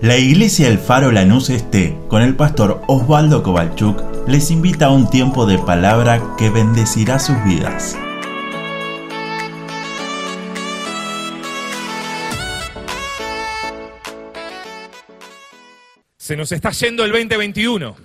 La 0.00 0.16
Iglesia 0.16 0.68
El 0.68 0.78
Faro 0.78 1.10
Lanús 1.10 1.50
Este, 1.50 1.98
con 2.06 2.22
el 2.22 2.36
pastor 2.36 2.82
Osvaldo 2.86 3.42
Kovalchuk, 3.42 4.28
les 4.28 4.52
invita 4.52 4.86
a 4.86 4.90
un 4.92 5.10
tiempo 5.10 5.44
de 5.44 5.58
palabra 5.58 6.22
que 6.38 6.50
bendecirá 6.50 7.18
sus 7.18 7.34
vidas. 7.42 7.98
Se 16.16 16.36
nos 16.36 16.52
está 16.52 16.70
yendo 16.70 17.04
el 17.04 17.10
2021. 17.10 17.96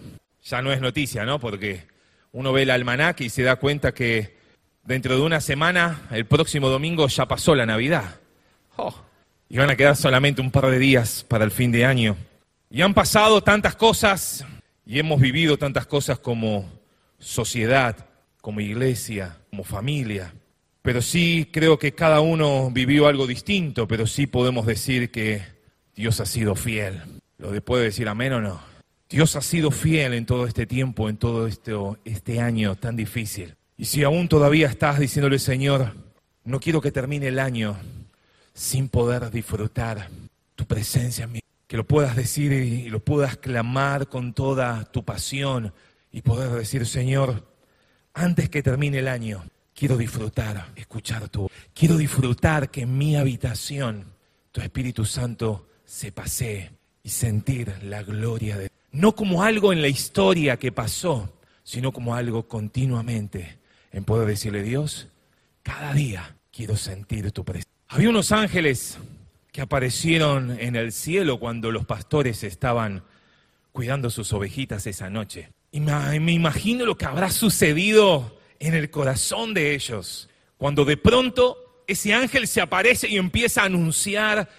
Ya 0.46 0.64
no 0.64 0.74
es 0.74 0.82
noticia, 0.82 1.26
¿no? 1.26 1.40
Porque 1.40 1.86
uno 2.32 2.52
ve 2.52 2.64
el 2.64 2.72
almanaque 2.72 3.26
y 3.26 3.30
se 3.30 3.44
da 3.44 3.58
cuenta 3.58 3.94
que 3.94 4.36
dentro 4.84 5.16
de 5.16 5.22
una 5.22 5.42
semana, 5.42 6.08
el 6.10 6.26
próximo 6.26 6.70
domingo, 6.70 7.08
ya 7.08 7.28
pasó 7.28 7.54
la 7.54 7.68
Navidad. 7.68 8.20
Oh, 8.78 8.96
y 9.54 9.58
van 9.58 9.70
a 9.70 9.76
quedar 9.76 9.96
solamente 9.96 10.42
un 10.42 10.50
par 10.50 10.66
de 10.66 10.80
días 10.80 11.24
para 11.28 11.46
el 11.46 11.52
fin 11.52 11.72
de 11.72 11.86
año. 11.86 12.18
Y 12.72 12.82
han 12.82 12.96
pasado 12.96 13.44
tantas 13.44 13.76
cosas 13.76 14.44
y 14.84 14.98
hemos 14.98 15.22
vivido 15.22 15.58
tantas 15.58 15.86
cosas 15.86 16.18
como 16.18 16.68
sociedad, 17.20 17.96
como 18.42 18.62
iglesia, 18.62 19.38
como 19.52 19.64
familia. 19.64 20.34
Pero 20.82 21.04
sí 21.04 21.48
creo 21.52 21.78
que 21.78 21.94
cada 21.94 22.20
uno 22.20 22.72
vivió 22.72 23.06
algo 23.06 23.28
distinto, 23.28 23.88
pero 23.88 24.08
sí 24.08 24.26
podemos 24.26 24.66
decir 24.66 25.12
que 25.12 25.44
Dios 25.96 26.20
ha 26.20 26.26
sido 26.26 26.56
fiel. 26.56 27.04
¿Lo 27.38 27.52
puede 27.62 27.84
decir 27.84 28.10
amén 28.10 28.34
o 28.34 28.42
no? 28.42 28.60
Dios 29.08 29.36
ha 29.36 29.42
sido 29.42 29.70
fiel 29.70 30.16
en 30.16 30.26
todo 30.26 30.48
este 30.48 30.66
tiempo, 30.66 31.10
en 31.10 31.18
todo 31.18 31.46
este, 31.46 31.74
este 32.06 32.40
año 32.40 32.74
tan 32.74 32.96
difícil. 32.96 33.54
Y 33.78 33.86
si 33.86 34.02
aún 34.02 34.28
todavía 34.30 34.66
estás 34.66 34.98
diciéndole, 34.98 35.38
Señor, 35.38 35.94
no 36.44 36.60
quiero 36.60 36.82
que 36.82 36.92
termine 36.92 37.28
el 37.28 37.38
año 37.38 37.78
sin 38.54 38.90
poder 38.90 39.32
disfrutar 39.32 40.10
tu 40.56 40.66
presencia 40.66 41.26
en 41.26 41.32
mí, 41.34 41.40
que 41.68 41.78
lo 41.78 41.86
puedas 41.86 42.16
decir 42.16 42.52
y 42.52 42.90
lo 42.90 43.00
puedas 43.00 43.38
clamar 43.38 44.08
con 44.08 44.34
toda 44.34 44.86
tu 44.86 45.04
pasión 45.04 45.74
y 46.12 46.22
poder 46.22 46.52
decir, 46.52 46.86
Señor, 46.86 47.48
antes 48.14 48.50
que 48.50 48.62
termine 48.62 49.00
el 49.00 49.08
año, 49.08 49.44
quiero 49.74 49.98
disfrutar, 49.98 50.72
escuchar 50.76 51.30
tu, 51.30 51.50
quiero 51.74 51.98
disfrutar 51.98 52.70
que 52.70 52.82
en 52.82 52.98
mi 52.98 53.16
habitación 53.16 54.06
tu 54.52 54.62
Espíritu 54.62 55.06
Santo 55.06 55.68
se 55.86 56.12
pasee 56.12 56.72
y 57.02 57.10
sentir 57.10 57.74
la 57.84 58.04
gloria 58.04 58.58
de 58.58 58.70
no 58.92 59.16
como 59.16 59.44
algo 59.44 59.74
en 59.74 59.82
la 59.82 59.88
historia 59.88 60.58
que 60.58 60.72
pasó, 60.72 61.34
sino 61.64 61.92
como 61.92 62.16
algo 62.16 62.48
continuamente 62.48 63.58
en 63.92 64.04
poder 64.04 64.28
decirle, 64.28 64.62
Dios, 64.62 65.08
cada 65.64 65.94
día 65.94 66.36
quiero 66.52 66.78
sentir 66.78 67.32
tu 67.32 67.44
presencia. 67.44 67.73
Había 67.94 68.10
unos 68.10 68.32
ángeles 68.32 68.98
que 69.52 69.62
aparecieron 69.62 70.60
en 70.60 70.76
el 70.76 70.92
cielo 70.92 71.40
cuando 71.40 71.72
los 71.72 71.86
pastores 71.86 72.44
estaban 72.44 73.04
cuidando 73.72 74.10
sus 74.10 74.34
ovejitas 74.34 74.88
esa 74.88 75.12
noche. 75.12 75.52
Y 75.72 75.80
me 75.80 76.32
imagino 76.32 76.88
lo 76.88 76.98
que 76.98 77.06
habrá 77.06 77.30
sucedido 77.30 78.40
en 78.60 78.74
el 78.74 78.90
corazón 78.90 79.54
de 79.54 79.76
ellos, 79.76 80.28
cuando 80.58 80.86
de 80.86 80.98
pronto 80.98 81.84
ese 81.86 82.16
ángel 82.16 82.48
se 82.48 82.62
aparece 82.62 83.08
y 83.08 83.18
empieza 83.18 83.62
a 83.62 83.66
anunciar 83.66 84.50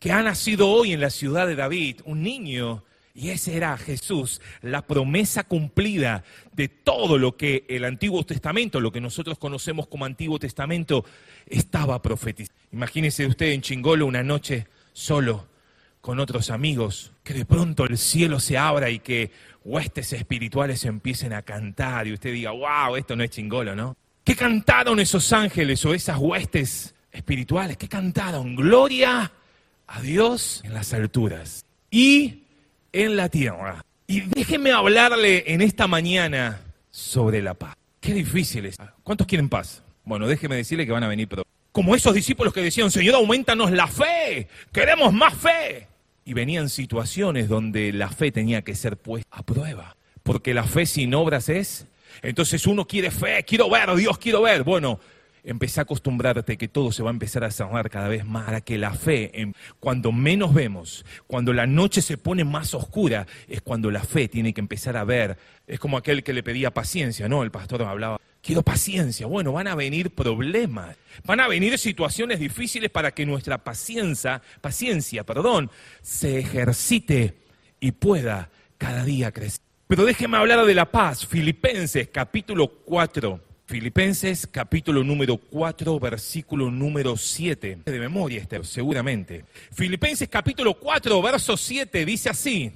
que 0.00 0.10
ha 0.10 0.20
nacido 0.24 0.68
hoy 0.68 0.92
en 0.92 1.00
la 1.00 1.10
ciudad 1.10 1.46
de 1.46 1.54
David 1.54 2.00
un 2.06 2.24
niño 2.24 2.82
y 3.14 3.30
ese 3.30 3.56
era 3.56 3.76
Jesús, 3.76 4.40
la 4.62 4.82
promesa 4.82 5.44
cumplida 5.44 6.24
de 6.52 6.68
todo 6.68 7.18
lo 7.18 7.36
que 7.36 7.64
el 7.68 7.84
Antiguo 7.84 8.24
Testamento, 8.24 8.80
lo 8.80 8.92
que 8.92 9.00
nosotros 9.00 9.38
conocemos 9.38 9.88
como 9.88 10.04
Antiguo 10.04 10.38
Testamento, 10.38 11.04
estaba 11.46 12.00
profetizando. 12.00 12.60
Imagínese 12.72 13.26
usted 13.26 13.46
en 13.46 13.62
Chingolo 13.62 14.06
una 14.06 14.22
noche 14.22 14.68
solo 14.92 15.48
con 16.00 16.18
otros 16.18 16.50
amigos, 16.50 17.12
que 17.22 17.34
de 17.34 17.44
pronto 17.44 17.84
el 17.84 17.98
cielo 17.98 18.40
se 18.40 18.56
abra 18.56 18.90
y 18.90 19.00
que 19.00 19.30
huestes 19.64 20.12
espirituales 20.12 20.84
empiecen 20.84 21.32
a 21.32 21.42
cantar 21.42 22.06
y 22.06 22.14
usted 22.14 22.32
diga, 22.32 22.52
wow, 22.52 22.96
esto 22.96 23.16
no 23.16 23.24
es 23.24 23.30
Chingolo, 23.30 23.74
¿no? 23.74 23.96
¿Qué 24.24 24.36
cantaron 24.36 25.00
esos 25.00 25.32
ángeles 25.32 25.84
o 25.84 25.92
esas 25.92 26.18
huestes 26.18 26.94
espirituales? 27.10 27.76
¿Qué 27.76 27.88
cantaron? 27.88 28.54
Gloria 28.54 29.32
a 29.86 30.00
Dios 30.00 30.60
en 30.64 30.74
las 30.74 30.94
alturas. 30.94 31.64
Y 31.90 32.44
en 32.92 33.16
la 33.16 33.28
tierra. 33.28 33.84
Y 34.06 34.22
déjeme 34.22 34.72
hablarle 34.72 35.44
en 35.46 35.60
esta 35.60 35.86
mañana 35.86 36.60
sobre 36.90 37.42
la 37.42 37.54
paz. 37.54 37.76
Qué 38.00 38.12
difícil 38.14 38.66
es. 38.66 38.76
¿Cuántos 39.02 39.26
quieren 39.26 39.48
paz? 39.48 39.82
Bueno, 40.04 40.26
déjeme 40.26 40.56
decirle 40.56 40.86
que 40.86 40.92
van 40.92 41.04
a 41.04 41.08
venir 41.08 41.28
pero 41.28 41.44
Como 41.70 41.94
esos 41.94 42.14
discípulos 42.14 42.52
que 42.52 42.62
decían, 42.62 42.90
Señor, 42.90 43.14
aumentanos 43.14 43.70
la 43.70 43.86
fe, 43.86 44.48
queremos 44.72 45.12
más 45.12 45.34
fe. 45.34 45.86
Y 46.24 46.34
venían 46.34 46.68
situaciones 46.68 47.48
donde 47.48 47.92
la 47.92 48.08
fe 48.08 48.32
tenía 48.32 48.62
que 48.62 48.74
ser 48.74 48.96
puesta 48.96 49.28
a 49.30 49.42
prueba. 49.42 49.96
Porque 50.22 50.54
la 50.54 50.64
fe 50.64 50.86
sin 50.86 51.14
obras 51.14 51.48
es. 51.48 51.86
Entonces 52.22 52.66
uno 52.66 52.86
quiere 52.86 53.10
fe, 53.10 53.44
quiero 53.44 53.70
ver, 53.70 53.94
Dios 53.94 54.18
quiero 54.18 54.42
ver. 54.42 54.64
Bueno, 54.64 55.00
empecé 55.44 55.80
a 55.80 55.82
acostumbrarte 55.84 56.56
que 56.56 56.68
todo 56.68 56.92
se 56.92 57.02
va 57.02 57.10
a 57.10 57.12
empezar 57.12 57.44
a 57.44 57.50
cerrar 57.50 57.90
cada 57.90 58.08
vez 58.08 58.24
más, 58.24 58.44
para 58.46 58.60
que 58.62 58.78
la 58.78 58.92
fe, 58.92 59.52
cuando 59.78 60.12
menos 60.12 60.52
vemos, 60.52 61.04
cuando 61.26 61.52
la 61.52 61.66
noche 61.66 62.02
se 62.02 62.18
pone 62.18 62.44
más 62.44 62.74
oscura, 62.74 63.26
es 63.48 63.60
cuando 63.62 63.90
la 63.90 64.02
fe 64.02 64.28
tiene 64.28 64.52
que 64.52 64.60
empezar 64.60 64.96
a 64.96 65.04
ver. 65.04 65.38
Es 65.66 65.78
como 65.78 65.96
aquel 65.96 66.24
que 66.24 66.32
le 66.32 66.42
pedía 66.42 66.72
paciencia, 66.72 67.28
¿no? 67.28 67.42
El 67.44 67.50
pastor 67.50 67.82
hablaba, 67.82 68.20
quiero 68.42 68.62
paciencia. 68.62 69.26
Bueno, 69.26 69.52
van 69.52 69.68
a 69.68 69.74
venir 69.74 70.10
problemas, 70.10 70.96
van 71.24 71.40
a 71.40 71.48
venir 71.48 71.78
situaciones 71.78 72.40
difíciles 72.40 72.90
para 72.90 73.12
que 73.12 73.24
nuestra 73.24 73.58
paciencia, 73.58 74.42
paciencia, 74.60 75.24
perdón, 75.24 75.70
se 76.02 76.38
ejercite 76.40 77.36
y 77.78 77.92
pueda 77.92 78.50
cada 78.78 79.04
día 79.04 79.30
crecer. 79.30 79.60
Pero 79.86 80.04
déjeme 80.04 80.36
hablar 80.36 80.64
de 80.66 80.74
la 80.74 80.90
paz. 80.90 81.26
Filipenses 81.26 82.08
capítulo 82.12 82.68
4 82.84 83.49
Filipenses 83.70 84.48
capítulo 84.48 85.04
número 85.04 85.36
4, 85.36 86.00
versículo 86.00 86.72
número 86.72 87.16
7. 87.16 87.82
De 87.84 88.00
memoria 88.00 88.40
este, 88.40 88.64
seguramente. 88.64 89.44
Filipenses 89.70 90.28
capítulo 90.28 90.74
4, 90.74 91.22
verso 91.22 91.56
7 91.56 92.04
dice 92.04 92.30
así, 92.30 92.72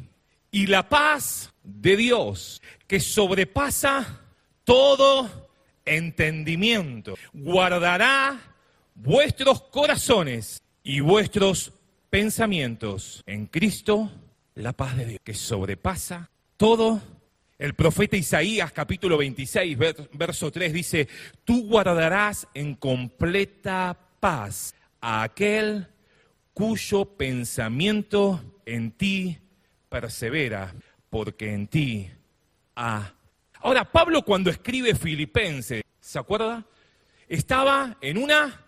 y 0.53 0.69
la 0.69 0.89
paz 0.89 1.53
de 1.65 1.97
Dios 1.97 2.63
que 2.87 3.01
sobrepasa 3.01 4.21
todo 4.63 5.51
entendimiento, 5.85 7.15
guardará 7.33 8.41
vuestros 8.95 9.63
corazones 9.63 10.63
y 10.85 11.01
vuestros 11.01 11.73
pensamientos 12.09 13.25
en 13.27 13.47
Cristo, 13.47 14.13
la 14.55 14.73
paz 14.73 14.97
de 14.97 15.07
Dios 15.07 15.21
que 15.25 15.35
sobrepasa 15.35 16.31
todo 16.57 17.03
el 17.59 17.75
profeta 17.75 18.17
Isaías 18.17 18.73
capítulo 18.73 19.17
26, 19.17 19.79
verso 20.13 20.51
3 20.51 20.73
dice, 20.73 21.09
tú 21.45 21.67
guardarás 21.67 22.49
en 22.55 22.75
completa 22.75 23.97
paz 24.21 24.75
a 25.01 25.23
aquel 25.23 25.87
cuyo 26.53 27.05
pensamiento 27.05 28.43
en 28.67 28.91
ti 28.93 29.39
persevera, 29.89 30.75
porque 31.11 31.53
en 31.53 31.69
ti 31.69 32.11
ha... 32.77 33.13
Ahora, 33.61 33.91
Pablo 33.91 34.23
cuando 34.23 34.51
escribe 34.51 34.95
Filipenses, 34.95 35.83
¿se 36.01 36.19
acuerda? 36.19 36.67
Estaba 37.29 37.97
en 38.01 38.19
una 38.19 38.63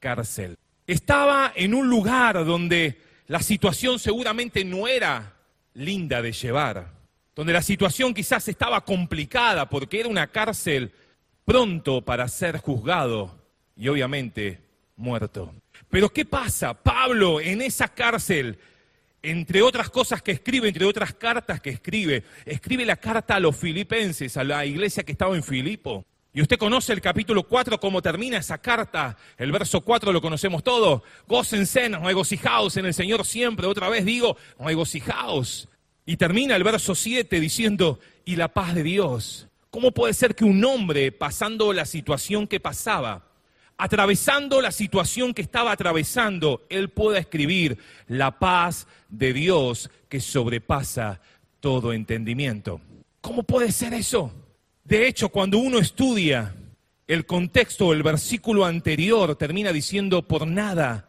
cárcel, 0.00 0.56
estaba 0.86 1.52
en 1.54 1.72
un 1.72 1.88
lugar 1.88 2.44
donde 2.44 3.00
la 3.26 3.40
situación 3.40 3.98
seguramente 3.98 4.64
no 4.64 4.86
era 4.86 5.36
linda 5.72 6.20
de 6.20 6.32
llevar 6.32 7.03
donde 7.34 7.52
la 7.52 7.62
situación 7.62 8.14
quizás 8.14 8.48
estaba 8.48 8.84
complicada 8.84 9.68
porque 9.68 10.00
era 10.00 10.08
una 10.08 10.28
cárcel 10.28 10.92
pronto 11.44 12.02
para 12.02 12.28
ser 12.28 12.58
juzgado 12.58 13.38
y 13.76 13.88
obviamente 13.88 14.60
muerto. 14.96 15.54
Pero 15.90 16.08
¿qué 16.10 16.24
pasa? 16.24 16.74
Pablo 16.74 17.40
en 17.40 17.62
esa 17.62 17.88
cárcel, 17.88 18.58
entre 19.22 19.62
otras 19.62 19.90
cosas 19.90 20.22
que 20.22 20.32
escribe, 20.32 20.68
entre 20.68 20.84
otras 20.84 21.14
cartas 21.14 21.60
que 21.60 21.70
escribe, 21.70 22.24
escribe 22.44 22.84
la 22.84 22.96
carta 22.96 23.36
a 23.36 23.40
los 23.40 23.56
filipenses, 23.56 24.36
a 24.36 24.44
la 24.44 24.64
iglesia 24.64 25.02
que 25.02 25.12
estaba 25.12 25.34
en 25.34 25.42
Filipo. 25.42 26.04
Y 26.32 26.42
usted 26.42 26.58
conoce 26.58 26.92
el 26.92 27.00
capítulo 27.00 27.44
4, 27.44 27.78
cómo 27.78 28.02
termina 28.02 28.38
esa 28.38 28.58
carta. 28.58 29.16
El 29.38 29.52
verso 29.52 29.82
4 29.82 30.12
lo 30.12 30.20
conocemos 30.20 30.64
todo. 30.64 31.04
Gócense, 31.28 31.88
regocijaos 31.90 32.76
en 32.76 32.86
el 32.86 32.94
Señor 32.94 33.24
siempre. 33.24 33.68
Otra 33.68 33.88
vez 33.88 34.04
digo, 34.04 34.36
regocijaos. 34.58 35.68
Y 36.06 36.16
termina 36.16 36.56
el 36.56 36.64
verso 36.64 36.94
7 36.94 37.40
diciendo, 37.40 37.98
y 38.24 38.36
la 38.36 38.48
paz 38.48 38.74
de 38.74 38.82
Dios. 38.82 39.48
¿Cómo 39.70 39.92
puede 39.92 40.14
ser 40.14 40.34
que 40.34 40.44
un 40.44 40.64
hombre 40.64 41.12
pasando 41.12 41.72
la 41.72 41.84
situación 41.84 42.46
que 42.46 42.60
pasaba, 42.60 43.24
atravesando 43.76 44.60
la 44.60 44.70
situación 44.70 45.34
que 45.34 45.42
estaba 45.42 45.72
atravesando, 45.72 46.64
él 46.68 46.90
pueda 46.90 47.18
escribir 47.18 47.78
la 48.06 48.38
paz 48.38 48.86
de 49.08 49.32
Dios 49.32 49.90
que 50.08 50.20
sobrepasa 50.20 51.20
todo 51.60 51.92
entendimiento? 51.92 52.80
¿Cómo 53.20 53.42
puede 53.42 53.72
ser 53.72 53.94
eso? 53.94 54.32
De 54.84 55.08
hecho, 55.08 55.30
cuando 55.30 55.58
uno 55.58 55.78
estudia 55.78 56.54
el 57.06 57.26
contexto, 57.26 57.92
el 57.92 58.02
versículo 58.02 58.64
anterior 58.64 59.36
termina 59.36 59.72
diciendo, 59.72 60.22
por 60.22 60.46
nada 60.46 61.08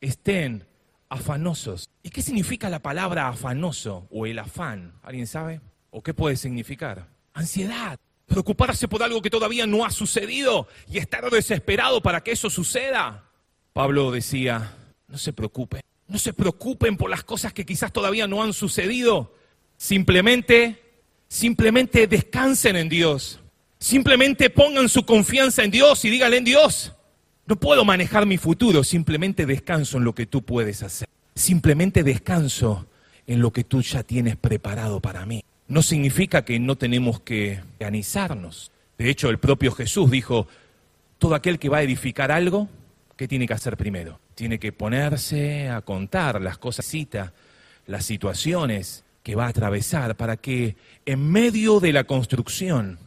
estén 0.00 0.65
afanosos. 1.08 1.88
¿Y 2.02 2.10
qué 2.10 2.22
significa 2.22 2.68
la 2.70 2.80
palabra 2.80 3.28
afanoso 3.28 4.06
o 4.10 4.26
el 4.26 4.38
afán? 4.38 4.94
¿Alguien 5.02 5.26
sabe? 5.26 5.60
¿O 5.90 6.02
qué 6.02 6.14
puede 6.14 6.36
significar? 6.36 7.08
Ansiedad. 7.32 7.98
Preocuparse 8.26 8.88
por 8.88 9.02
algo 9.02 9.22
que 9.22 9.30
todavía 9.30 9.66
no 9.66 9.84
ha 9.84 9.90
sucedido 9.90 10.66
y 10.90 10.98
estar 10.98 11.30
desesperado 11.30 12.02
para 12.02 12.22
que 12.22 12.32
eso 12.32 12.50
suceda. 12.50 13.30
Pablo 13.72 14.10
decía, 14.10 14.74
no 15.06 15.16
se 15.16 15.32
preocupen, 15.32 15.82
no 16.08 16.18
se 16.18 16.32
preocupen 16.32 16.96
por 16.96 17.08
las 17.08 17.22
cosas 17.22 17.52
que 17.52 17.64
quizás 17.64 17.92
todavía 17.92 18.26
no 18.26 18.42
han 18.42 18.52
sucedido. 18.52 19.34
Simplemente, 19.76 20.82
simplemente 21.28 22.06
descansen 22.06 22.76
en 22.76 22.88
Dios. 22.88 23.40
Simplemente 23.78 24.50
pongan 24.50 24.88
su 24.88 25.04
confianza 25.04 25.62
en 25.62 25.70
Dios 25.70 26.04
y 26.04 26.10
díganle 26.10 26.38
en 26.38 26.44
Dios. 26.44 26.95
No 27.46 27.54
puedo 27.54 27.84
manejar 27.84 28.26
mi 28.26 28.38
futuro, 28.38 28.82
simplemente 28.82 29.46
descanso 29.46 29.98
en 29.98 30.04
lo 30.04 30.16
que 30.16 30.26
tú 30.26 30.42
puedes 30.42 30.82
hacer. 30.82 31.08
Simplemente 31.36 32.02
descanso 32.02 32.86
en 33.28 33.40
lo 33.40 33.52
que 33.52 33.62
tú 33.62 33.82
ya 33.82 34.02
tienes 34.02 34.34
preparado 34.34 34.98
para 34.98 35.24
mí. 35.26 35.44
No 35.68 35.82
significa 35.82 36.44
que 36.44 36.58
no 36.58 36.74
tenemos 36.74 37.20
que 37.20 37.60
organizarnos. 37.74 38.72
De 38.98 39.10
hecho, 39.10 39.30
el 39.30 39.38
propio 39.38 39.70
Jesús 39.70 40.10
dijo, 40.10 40.48
todo 41.18 41.36
aquel 41.36 41.60
que 41.60 41.68
va 41.68 41.78
a 41.78 41.82
edificar 41.82 42.32
algo, 42.32 42.68
¿qué 43.16 43.28
tiene 43.28 43.46
que 43.46 43.54
hacer 43.54 43.76
primero? 43.76 44.18
Tiene 44.34 44.58
que 44.58 44.72
ponerse 44.72 45.68
a 45.68 45.82
contar 45.82 46.40
las 46.40 46.58
cosas, 46.58 46.84
cita, 46.84 47.32
las 47.86 48.04
situaciones 48.04 49.04
que 49.22 49.36
va 49.36 49.46
a 49.46 49.50
atravesar 49.50 50.16
para 50.16 50.36
que 50.36 50.74
en 51.04 51.30
medio 51.30 51.78
de 51.78 51.92
la 51.92 52.04
construcción, 52.04 52.98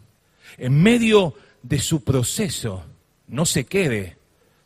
en 0.57 0.81
medio 0.81 1.33
de 1.61 1.79
su 1.79 2.05
proceso, 2.05 2.85
no 3.27 3.45
se 3.45 3.65
quede 3.65 4.18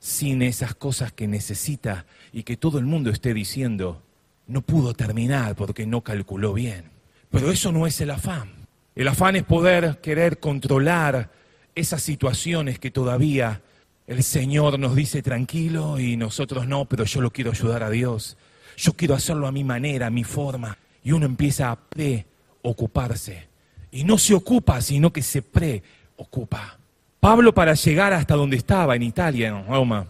sin 0.04 0.42
esas 0.42 0.76
cosas 0.76 1.14
que 1.14 1.30
necesita 1.30 2.06
y 2.34 2.44
que 2.44 2.58
todo 2.58 2.78
el 2.78 2.84
mundo 2.84 3.10
esté 3.10 3.34
diciendo, 3.34 4.02
no 4.48 4.62
pudo 4.62 4.94
terminar 4.94 5.56
porque 5.56 5.86
no 5.86 6.02
calculó 6.02 6.52
bien. 6.52 6.92
Pero 7.32 7.50
eso 7.50 7.72
no 7.72 7.88
es 7.88 8.02
el 8.02 8.12
afán. 8.12 8.52
El 8.96 9.08
afán 9.08 9.38
es 9.38 9.44
poder 9.44 10.02
querer 10.02 10.42
controlar 10.42 11.32
esas 11.74 12.04
situaciones 12.04 12.80
que 12.80 12.92
todavía 12.92 13.62
el 14.06 14.24
Señor 14.24 14.78
nos 14.78 14.94
dice 14.94 15.22
tranquilo 15.22 15.98
y 15.98 16.18
nosotros 16.18 16.68
no, 16.68 16.84
pero 16.84 17.06
yo 17.06 17.22
lo 17.22 17.32
quiero 17.32 17.52
ayudar 17.52 17.82
a 17.82 17.90
Dios. 17.90 18.36
Yo 18.76 18.92
quiero 18.98 19.16
hacerlo 19.16 19.48
a 19.48 19.54
mi 19.54 19.64
manera, 19.64 20.08
a 20.08 20.12
mi 20.12 20.26
forma. 20.26 20.78
Y 21.02 21.14
uno 21.14 21.26
empieza 21.26 21.72
a 21.72 21.80
preocuparse. 21.80 23.48
Y 23.90 24.04
no 24.04 24.18
se 24.18 24.34
ocupa, 24.34 24.82
sino 24.82 25.14
que 25.14 25.22
se 25.22 25.42
preocupa. 25.42 26.78
Pablo 27.24 27.54
para 27.54 27.74
llegar 27.74 28.12
hasta 28.12 28.36
donde 28.36 28.58
estaba, 28.58 28.98
en 28.98 29.02
Italia, 29.02 29.48
en 29.48 29.66
Roma, 29.66 30.08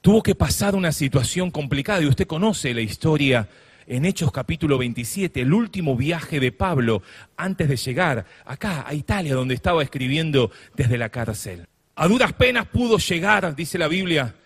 tuvo 0.00 0.22
que 0.22 0.36
pasar 0.36 0.76
una 0.76 0.92
situación 0.92 1.50
complicada. 1.50 2.00
Y 2.00 2.06
usted 2.06 2.28
conoce 2.28 2.72
la 2.72 2.82
historia 2.82 3.48
en 3.84 4.04
Hechos 4.04 4.30
capítulo 4.30 4.78
27, 4.78 5.40
el 5.40 5.52
último 5.54 5.96
viaje 5.96 6.38
de 6.38 6.52
Pablo 6.52 7.02
antes 7.36 7.68
de 7.68 7.74
llegar 7.74 8.26
acá 8.44 8.84
a 8.86 8.94
Italia, 8.94 9.34
donde 9.34 9.54
estaba 9.54 9.82
escribiendo 9.82 10.52
desde 10.76 10.98
la 10.98 11.08
cárcel. 11.08 11.66
A 11.96 12.06
duras 12.06 12.32
penas 12.32 12.68
pudo 12.68 12.98
llegar, 12.98 13.56
dice 13.56 13.76
la 13.76 13.88
Biblia, 13.88 14.36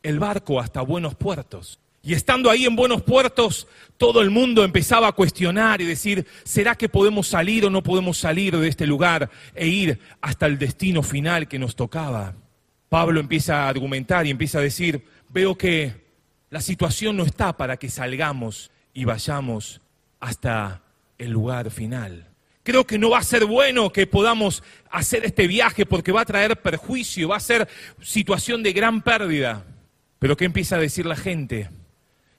el 0.00 0.20
barco 0.20 0.60
hasta 0.60 0.80
buenos 0.80 1.16
puertos. 1.16 1.80
Y 2.04 2.12
estando 2.12 2.50
ahí 2.50 2.66
en 2.66 2.76
buenos 2.76 3.02
puertos, 3.02 3.66
todo 3.96 4.20
el 4.20 4.28
mundo 4.30 4.62
empezaba 4.62 5.08
a 5.08 5.12
cuestionar 5.12 5.80
y 5.80 5.86
decir, 5.86 6.26
¿será 6.44 6.74
que 6.74 6.90
podemos 6.90 7.28
salir 7.28 7.64
o 7.64 7.70
no 7.70 7.82
podemos 7.82 8.18
salir 8.18 8.54
de 8.58 8.68
este 8.68 8.86
lugar 8.86 9.30
e 9.54 9.68
ir 9.68 9.98
hasta 10.20 10.44
el 10.44 10.58
destino 10.58 11.02
final 11.02 11.48
que 11.48 11.58
nos 11.58 11.74
tocaba? 11.74 12.34
Pablo 12.90 13.20
empieza 13.20 13.64
a 13.64 13.68
argumentar 13.70 14.26
y 14.26 14.30
empieza 14.30 14.58
a 14.58 14.62
decir, 14.62 15.02
veo 15.30 15.56
que 15.56 16.04
la 16.50 16.60
situación 16.60 17.16
no 17.16 17.24
está 17.24 17.56
para 17.56 17.78
que 17.78 17.88
salgamos 17.88 18.70
y 18.92 19.06
vayamos 19.06 19.80
hasta 20.20 20.82
el 21.16 21.30
lugar 21.30 21.70
final. 21.70 22.28
Creo 22.64 22.86
que 22.86 22.98
no 22.98 23.10
va 23.10 23.18
a 23.18 23.24
ser 23.24 23.46
bueno 23.46 23.90
que 23.90 24.06
podamos 24.06 24.62
hacer 24.90 25.24
este 25.24 25.46
viaje 25.46 25.86
porque 25.86 26.12
va 26.12 26.20
a 26.20 26.26
traer 26.26 26.60
perjuicio, 26.60 27.28
va 27.28 27.36
a 27.36 27.40
ser 27.40 27.66
situación 28.02 28.62
de 28.62 28.74
gran 28.74 29.00
pérdida. 29.00 29.64
Pero 30.18 30.36
¿qué 30.36 30.44
empieza 30.44 30.76
a 30.76 30.80
decir 30.80 31.06
la 31.06 31.16
gente? 31.16 31.70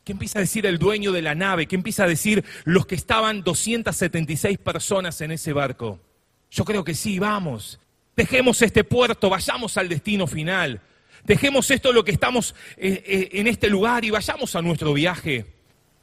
¿Qué 0.05 0.11
empieza 0.11 0.37
a 0.37 0.41
decir 0.43 0.67
el 0.67 0.77
dueño 0.77 1.11
de 1.11 1.23
la 1.23 1.33
nave? 1.33 1.65
¿Qué 1.65 1.75
empieza 1.75 2.03
a 2.03 2.07
decir 2.07 2.45
los 2.63 2.85
que 2.85 2.93
estaban 2.93 3.41
276 3.41 4.59
personas 4.59 5.19
en 5.21 5.31
ese 5.31 5.51
barco? 5.51 5.99
Yo 6.51 6.63
creo 6.63 6.83
que 6.83 6.93
sí, 6.93 7.17
vamos. 7.17 7.79
Dejemos 8.15 8.61
este 8.61 8.83
puerto, 8.83 9.31
vayamos 9.31 9.77
al 9.77 9.89
destino 9.89 10.27
final. 10.27 10.79
Dejemos 11.23 11.71
esto 11.71 11.91
lo 11.91 12.05
que 12.05 12.11
estamos 12.11 12.53
eh, 12.77 13.03
eh, 13.03 13.29
en 13.31 13.47
este 13.47 13.67
lugar 13.67 14.05
y 14.05 14.11
vayamos 14.11 14.55
a 14.55 14.61
nuestro 14.61 14.93
viaje. 14.93 15.47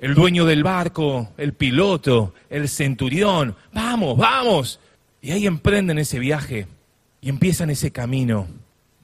El 0.01 0.15
dueño 0.15 0.47
del 0.47 0.65
barco, 0.65 1.33
el 1.39 1.53
piloto, 1.53 2.35
el 2.51 2.69
centurión, 2.69 3.55
vamos, 3.73 4.19
vamos. 4.19 4.81
Y 5.21 5.31
ahí 5.31 5.47
emprenden 5.47 6.01
ese 6.01 6.19
viaje 6.19 6.67
y 7.21 7.29
empiezan 7.29 7.71
ese 7.71 7.93
camino 7.93 8.49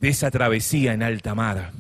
de 0.00 0.08
esa 0.08 0.32
travesía 0.32 0.92
en 0.92 1.04
alta 1.04 1.36
mar. 1.36 1.70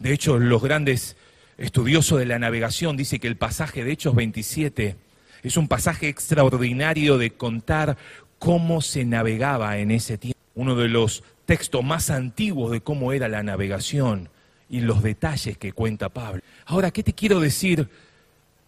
De 0.00 0.12
hecho, 0.12 0.40
los 0.40 0.60
grandes 0.60 1.16
estudioso 1.58 2.16
de 2.16 2.26
la 2.26 2.38
navegación, 2.38 2.96
dice 2.96 3.18
que 3.18 3.28
el 3.28 3.36
pasaje 3.36 3.84
de 3.84 3.92
Hechos 3.92 4.14
27 4.14 4.96
es 5.42 5.56
un 5.56 5.68
pasaje 5.68 6.08
extraordinario 6.08 7.18
de 7.18 7.30
contar 7.30 7.96
cómo 8.38 8.82
se 8.82 9.04
navegaba 9.04 9.78
en 9.78 9.90
ese 9.90 10.18
tiempo. 10.18 10.38
Uno 10.54 10.74
de 10.74 10.88
los 10.88 11.22
textos 11.44 11.84
más 11.84 12.10
antiguos 12.10 12.72
de 12.72 12.80
cómo 12.80 13.12
era 13.12 13.28
la 13.28 13.42
navegación 13.42 14.28
y 14.68 14.80
los 14.80 15.02
detalles 15.02 15.56
que 15.58 15.72
cuenta 15.72 16.08
Pablo. 16.08 16.42
Ahora, 16.64 16.90
¿qué 16.90 17.02
te 17.02 17.12
quiero 17.12 17.40
decir 17.40 17.88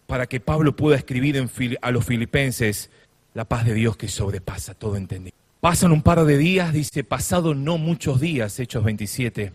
para 0.07 0.27
que 0.27 0.39
Pablo 0.39 0.75
pueda 0.75 0.97
escribir 0.97 1.49
a 1.81 1.91
los 1.91 2.05
filipenses 2.05 2.89
la 3.33 3.45
paz 3.45 3.65
de 3.65 3.73
Dios 3.73 3.97
que 3.97 4.07
sobrepasa 4.07 4.73
todo 4.73 4.95
entendimiento? 4.95 5.37
Pasan 5.59 5.91
un 5.91 6.01
par 6.01 6.23
de 6.23 6.37
días, 6.37 6.71
dice, 6.71 7.03
pasado 7.03 7.53
no 7.53 7.77
muchos 7.77 8.21
días, 8.21 8.57
Hechos 8.59 8.83
27, 8.85 9.51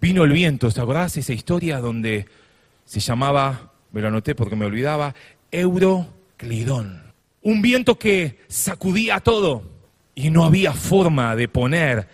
vino 0.00 0.24
el 0.24 0.32
viento, 0.32 0.70
¿te 0.70 0.80
acordás 0.80 1.18
esa 1.18 1.34
historia 1.34 1.78
donde 1.78 2.26
se 2.84 3.00
llamaba, 3.00 3.72
me 3.92 4.00
lo 4.00 4.08
anoté 4.08 4.34
porque 4.34 4.56
me 4.56 4.66
olvidaba, 4.66 5.14
Euroclidón. 5.50 7.12
Un 7.42 7.62
viento 7.62 7.98
que 7.98 8.40
sacudía 8.48 9.20
todo 9.20 9.70
y 10.14 10.30
no 10.30 10.44
había 10.44 10.72
forma 10.72 11.34
de 11.36 11.48
poner 11.48 12.08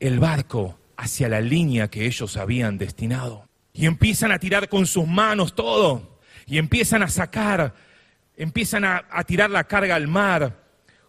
el 0.00 0.18
barco 0.18 0.78
hacia 0.96 1.28
la 1.28 1.40
línea 1.40 1.88
que 1.88 2.06
ellos 2.06 2.36
habían 2.36 2.78
destinado. 2.78 3.46
Y 3.72 3.86
empiezan 3.86 4.32
a 4.32 4.38
tirar 4.38 4.68
con 4.68 4.86
sus 4.86 5.06
manos 5.06 5.54
todo. 5.54 6.18
Y 6.46 6.58
empiezan 6.58 7.02
a 7.02 7.08
sacar, 7.08 7.74
empiezan 8.36 8.84
a, 8.84 9.06
a 9.10 9.24
tirar 9.24 9.50
la 9.50 9.64
carga 9.64 9.94
al 9.94 10.08
mar. 10.08 10.64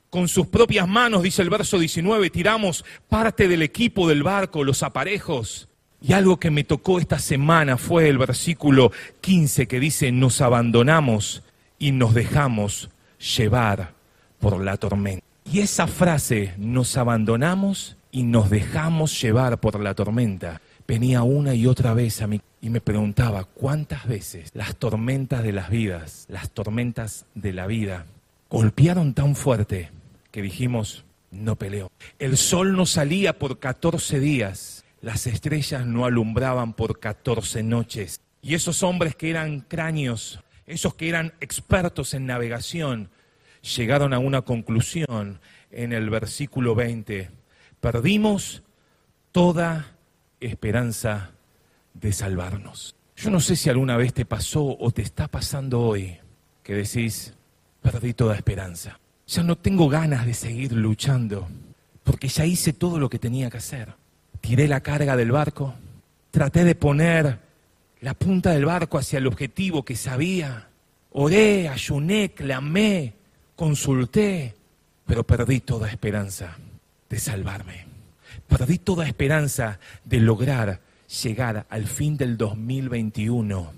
Con 0.10 0.28
sus 0.28 0.48
propias 0.48 0.88
manos, 0.88 1.22
dice 1.22 1.42
el 1.42 1.50
verso 1.50 1.78
19, 1.78 2.30
tiramos 2.30 2.86
parte 3.10 3.48
del 3.48 3.62
equipo 3.62 4.08
del 4.08 4.24
barco, 4.24 4.64
los 4.64 4.84
aparejos. 4.84 5.67
Y 6.02 6.14
algo 6.14 6.38
que 6.38 6.52
me 6.52 6.64
tocó 6.64 7.00
esta 7.00 7.20
semana 7.20 7.78
fue 7.78 8.08
el 8.08 8.18
versículo 8.18 8.92
15 9.22 9.68
que 9.68 9.80
dice, 9.80 10.12
nos 10.12 10.42
abandonamos 10.42 11.44
y 11.80 11.92
nos 11.92 12.14
dejamos 12.14 12.90
llevar 13.36 13.94
por 14.40 14.64
la 14.64 14.78
tormenta. 14.78 15.26
Y 15.52 15.60
esa 15.60 15.88
frase, 15.88 16.54
nos 16.58 16.98
abandonamos 16.98 17.98
y 18.12 18.24
nos 18.24 18.50
dejamos 18.50 19.20
llevar 19.22 19.60
por 19.60 19.80
la 19.80 19.96
tormenta, 19.96 20.62
venía 20.88 21.24
una 21.24 21.56
y 21.56 21.68
otra 21.68 21.94
vez 21.94 22.22
a 22.22 22.28
mí 22.28 22.42
y 22.62 22.70
me 22.70 22.82
preguntaba 22.82 23.44
cuántas 23.44 24.08
veces 24.08 24.52
las 24.54 24.76
tormentas 24.76 25.44
de 25.44 25.52
las 25.52 25.70
vidas, 25.70 26.26
las 26.30 26.50
tormentas 26.52 27.26
de 27.34 27.54
la 27.54 27.68
vida, 27.68 28.06
golpearon 28.50 29.14
tan 29.14 29.36
fuerte 29.36 29.90
que 30.32 30.42
dijimos, 30.42 31.06
no 31.32 31.56
peleo. 31.56 31.92
El 32.20 32.38
sol 32.38 32.76
no 32.76 32.86
salía 32.86 33.38
por 33.38 33.60
14 33.60 34.20
días 34.20 34.77
las 35.02 35.28
estrellas 35.28 35.86
no 35.86 36.06
alumbraban 36.06 36.74
por 36.74 37.00
14 37.00 37.64
noches. 37.64 38.22
Y 38.42 38.56
esos 38.56 38.84
hombres 38.84 39.16
que 39.16 39.30
eran 39.30 39.62
cráneos, 39.62 40.40
esos 40.66 40.96
que 40.96 41.10
eran 41.10 41.34
expertos 41.40 42.14
en 42.14 42.26
navegación, 42.26 43.10
llegaron 43.62 44.14
a 44.14 44.20
una 44.20 44.42
conclusión 44.42 45.40
en 45.72 45.94
el 45.94 46.10
versículo 46.10 46.76
20. 46.76 47.30
Perdimos 47.80 48.64
toda 49.32 49.96
esperanza 50.40 51.32
de 51.94 52.12
salvarnos. 52.14 52.96
Yo 53.16 53.32
no 53.32 53.40
sé 53.40 53.56
si 53.56 53.70
alguna 53.70 53.98
vez 53.98 54.14
te 54.14 54.26
pasó 54.26 54.78
o 54.80 54.92
te 54.92 55.02
está 55.02 55.28
pasando 55.28 55.82
hoy 55.82 56.18
que 56.64 56.76
decís, 56.76 57.34
perdí 57.82 58.14
toda 58.14 58.36
esperanza. 58.36 59.00
Ya 59.26 59.44
no 59.44 59.58
tengo 59.58 59.90
ganas 59.90 60.26
de 60.26 60.34
seguir 60.34 60.72
luchando 60.74 61.48
porque 62.04 62.28
ya 62.28 62.46
hice 62.46 62.74
todo 62.74 63.00
lo 63.00 63.10
que 63.10 63.20
tenía 63.20 63.50
que 63.50 63.58
hacer 63.58 63.96
tiré 64.48 64.70
la 64.70 64.80
carga 64.80 65.18
del 65.18 65.34
barco, 65.34 65.74
traté 66.32 66.64
de 66.64 66.74
poner 66.74 67.38
la 68.00 68.14
punta 68.14 68.52
del 68.52 68.64
barco 68.64 68.98
hacia 68.98 69.20
el 69.20 69.28
objetivo 69.28 69.84
que 69.84 69.98
sabía, 69.98 70.70
oré, 71.12 71.68
ayuné, 71.68 72.32
clamé, 72.32 73.14
consulté, 73.58 74.56
pero 75.06 75.26
perdí 75.26 75.60
toda 75.60 75.90
esperanza 75.90 76.56
de 77.10 77.20
salvarme. 77.20 77.88
Perdí 78.48 78.78
toda 78.78 79.06
esperanza 79.06 79.82
de 80.06 80.22
lograr 80.22 80.80
llegar 81.24 81.66
al 81.70 81.86
fin 81.86 82.16
del 82.16 82.38
2021 82.38 83.74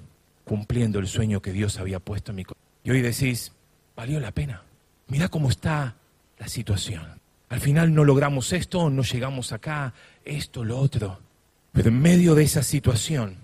cumpliendo 0.45 0.99
el 0.99 1.07
sueño 1.07 1.41
que 1.41 1.51
Dios 1.51 1.79
había 1.79 1.99
puesto 1.99 2.31
en 2.31 2.35
mi 2.35 2.43
corazón. 2.43 2.63
Y 2.83 2.91
hoy 2.91 3.01
decís, 3.01 3.53
valió 3.95 4.19
la 4.19 4.31
pena. 4.31 4.61
Mira 5.07 5.29
cómo 5.29 5.49
está 5.49 5.95
la 6.37 6.47
situación. 6.47 7.19
Al 7.49 7.59
final 7.59 7.95
no 7.95 8.05
logramos 8.05 8.53
esto, 8.53 8.91
no 8.91 9.01
llegamos 9.01 9.51
acá, 9.51 9.95
esto, 10.25 10.63
lo 10.63 10.77
otro. 10.79 11.19
Pero 11.71 11.89
en 11.89 12.01
medio 12.01 12.35
de 12.35 12.43
esa 12.43 12.63
situación, 12.63 13.37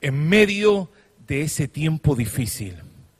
en 0.00 0.28
medio 0.28 0.90
de 1.26 1.42
ese 1.42 1.68
tiempo 1.68 2.14
difícil, 2.14 2.74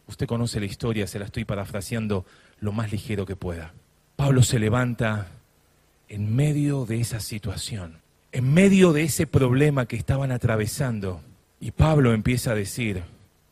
usted 0.06 0.26
conoce 0.26 0.60
la 0.60 0.66
historia, 0.66 1.06
se 1.06 1.18
la 1.18 1.26
estoy 1.26 1.44
parafraseando 1.44 2.24
lo 2.60 2.72
más 2.72 2.90
ligero 2.90 3.26
que 3.26 3.36
pueda. 3.36 3.72
Pablo 4.16 4.42
se 4.42 4.58
levanta 4.58 5.28
en 6.08 6.34
medio 6.34 6.86
de 6.86 7.00
esa 7.00 7.20
situación, 7.20 7.98
en 8.32 8.52
medio 8.52 8.92
de 8.92 9.04
ese 9.04 9.26
problema 9.26 9.86
que 9.86 9.96
estaban 9.96 10.32
atravesando, 10.32 11.20
y 11.60 11.70
Pablo 11.72 12.12
empieza 12.14 12.52
a 12.52 12.54
decir, 12.54 13.02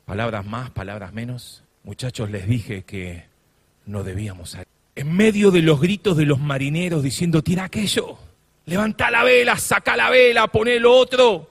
palabras 0.04 0.46
más, 0.46 0.70
palabras 0.70 1.12
menos, 1.12 1.62
muchachos, 1.84 2.30
les 2.30 2.46
dije 2.48 2.82
que 2.82 3.24
no 3.84 4.02
debíamos 4.02 4.50
salir. 4.50 4.66
En 4.94 5.12
medio 5.12 5.50
de 5.50 5.62
los 5.62 5.80
gritos 5.80 6.16
de 6.16 6.24
los 6.24 6.40
marineros 6.40 7.02
diciendo, 7.02 7.42
tira 7.42 7.64
aquello, 7.64 8.18
levanta 8.66 9.10
la 9.10 9.24
vela, 9.24 9.56
saca 9.56 9.96
la 9.96 10.10
vela, 10.10 10.48
poné 10.48 10.78
lo 10.78 10.92
otro, 10.92 11.50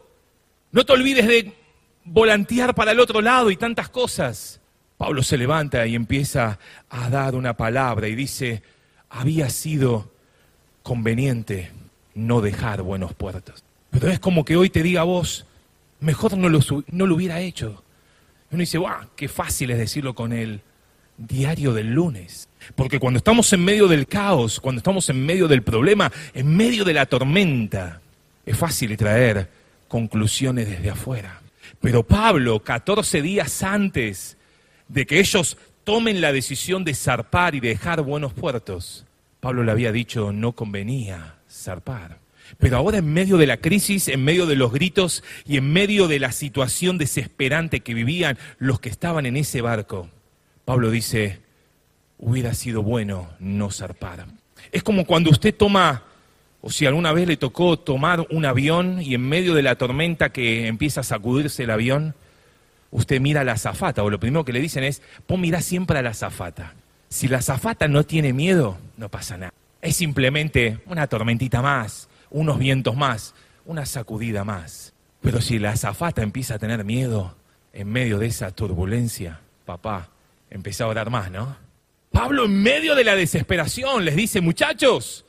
no 0.72 0.86
te 0.86 0.94
olvides 0.94 1.28
de 1.28 1.54
volantear 2.04 2.76
para 2.76 2.92
el 2.92 3.00
otro 3.00 3.22
lado 3.22 3.50
y 3.50 3.56
tantas 3.56 3.90
cosas. 3.90 4.60
Pablo 4.98 5.24
se 5.24 5.38
levanta 5.38 5.86
y 5.88 5.96
empieza 5.96 6.60
a 6.90 7.10
dar 7.10 7.36
una 7.36 7.58
palabra 7.58 8.08
y 8.08 8.16
dice, 8.16 8.62
había 9.10 9.50
sido 9.50 10.12
conveniente 10.84 11.72
no 12.14 12.42
dejar 12.42 12.82
buenos 12.82 13.14
puertos. 13.14 13.64
Pero 13.90 14.10
es 14.10 14.20
como 14.20 14.46
que 14.46 14.56
hoy 14.56 14.70
te 14.70 14.84
diga 14.84 15.02
a 15.02 15.06
vos, 15.06 15.46
mejor 16.00 16.38
no 16.38 16.50
lo, 16.50 16.60
no 16.92 17.08
lo 17.08 17.16
hubiera 17.16 17.40
hecho. 17.40 17.84
Uno 18.52 18.60
dice, 18.60 18.78
¡guau! 18.78 19.08
Qué 19.16 19.28
fácil 19.28 19.72
es 19.72 19.78
decirlo 19.78 20.14
con 20.14 20.32
el 20.32 20.62
diario 21.18 21.74
del 21.74 21.92
lunes. 21.92 22.50
Porque 22.74 23.00
cuando 23.00 23.18
estamos 23.18 23.52
en 23.54 23.64
medio 23.64 23.88
del 23.88 24.08
caos, 24.08 24.60
cuando 24.60 24.80
estamos 24.80 25.10
en 25.10 25.26
medio 25.26 25.48
del 25.48 25.62
problema, 25.62 26.12
en 26.34 26.56
medio 26.56 26.84
de 26.84 26.94
la 26.94 27.06
tormenta, 27.06 28.02
es 28.46 28.58
fácil 28.58 28.96
traer 28.98 29.50
conclusiones 29.88 30.70
desde 30.70 30.90
afuera. 30.90 31.42
Pero 31.82 32.04
Pablo, 32.04 32.64
14 32.64 33.22
días 33.22 33.62
antes 33.64 34.38
de 34.88 35.06
que 35.06 35.20
ellos 35.20 35.58
tomen 35.84 36.22
la 36.22 36.32
decisión 36.32 36.84
de 36.84 36.96
zarpar 36.96 37.56
y 37.56 37.60
dejar 37.60 38.02
buenos 38.02 38.34
puertos, 38.34 39.06
Pablo 39.40 39.64
le 39.64 39.72
había 39.72 39.92
dicho 39.92 40.32
no 40.32 40.54
convenía 40.54 41.36
zarpar. 41.50 42.20
Pero 42.58 42.78
ahora 42.78 43.00
en 43.00 43.12
medio 43.12 43.38
de 43.38 43.48
la 43.48 43.58
crisis, 43.58 44.08
en 44.08 44.24
medio 44.24 44.46
de 44.46 44.56
los 44.56 44.72
gritos 44.72 45.24
y 45.46 45.58
en 45.58 45.72
medio 45.72 46.08
de 46.08 46.20
la 46.20 46.32
situación 46.32 46.98
desesperante 46.98 47.82
que 47.82 47.94
vivían 47.94 48.38
los 48.60 48.80
que 48.80 48.90
estaban 48.90 49.26
en 49.26 49.38
ese 49.38 49.62
barco, 49.62 50.10
Pablo 50.64 50.92
dice, 50.92 51.40
hubiera 52.18 52.54
sido 52.54 52.82
bueno 52.84 53.30
no 53.40 53.72
zarpar. 53.72 54.26
Es 54.72 54.84
como 54.84 55.06
cuando 55.06 55.30
usted 55.30 55.54
toma, 55.56 56.04
o 56.62 56.70
si 56.70 56.86
alguna 56.86 57.12
vez 57.12 57.28
le 57.28 57.38
tocó 57.38 57.78
tomar 57.78 58.26
un 58.30 58.46
avión 58.46 59.02
y 59.02 59.14
en 59.14 59.22
medio 59.22 59.54
de 59.54 59.62
la 59.62 59.76
tormenta 59.76 60.30
que 60.30 60.68
empieza 60.68 61.02
a 61.02 61.04
sacudirse 61.04 61.64
el 61.64 61.72
avión, 61.72 62.16
usted 62.92 63.20
mira 63.20 63.42
a 63.42 63.44
la 63.44 63.54
azafata, 63.54 64.04
o 64.04 64.10
lo 64.10 64.20
primero 64.20 64.46
que 64.46 64.54
le 64.54 64.62
dicen 64.62 64.84
es, 64.84 65.02
pon 65.28 65.42
mira 65.42 65.62
siempre 65.62 66.00
a 66.00 66.02
la 66.02 66.12
azafata. 66.12 66.74
Si 67.10 67.28
la 67.28 67.38
azafata 67.38 67.88
no 67.88 68.04
tiene 68.04 68.34
miedo, 68.34 68.78
no 68.98 69.10
pasa 69.10 69.38
nada. 69.38 69.54
Es 69.82 69.98
simplemente 69.98 70.80
una 70.88 71.08
tormentita 71.08 71.62
más, 71.62 72.10
unos 72.32 72.58
vientos 72.58 72.96
más, 72.96 73.36
una 73.66 73.86
sacudida 73.86 74.44
más. 74.44 74.94
Pero 75.22 75.42
si 75.42 75.60
la 75.60 75.72
azafata 75.72 76.24
empieza 76.24 76.56
a 76.56 76.60
tener 76.60 76.84
miedo 76.84 77.36
en 77.74 77.90
medio 77.90 78.18
de 78.18 78.28
esa 78.28 78.52
turbulencia, 78.52 79.40
papá, 79.66 80.10
empieza 80.50 80.86
a 80.86 80.88
orar 80.88 81.10
más, 81.10 81.30
¿no? 81.30 81.65
Pablo 82.16 82.46
en 82.46 82.64
medio 82.64 82.96
de 82.96 83.04
la 83.04 83.14
desesperación 83.14 84.06
les 84.06 84.16
dice, 84.16 84.40
muchachos, 84.40 85.26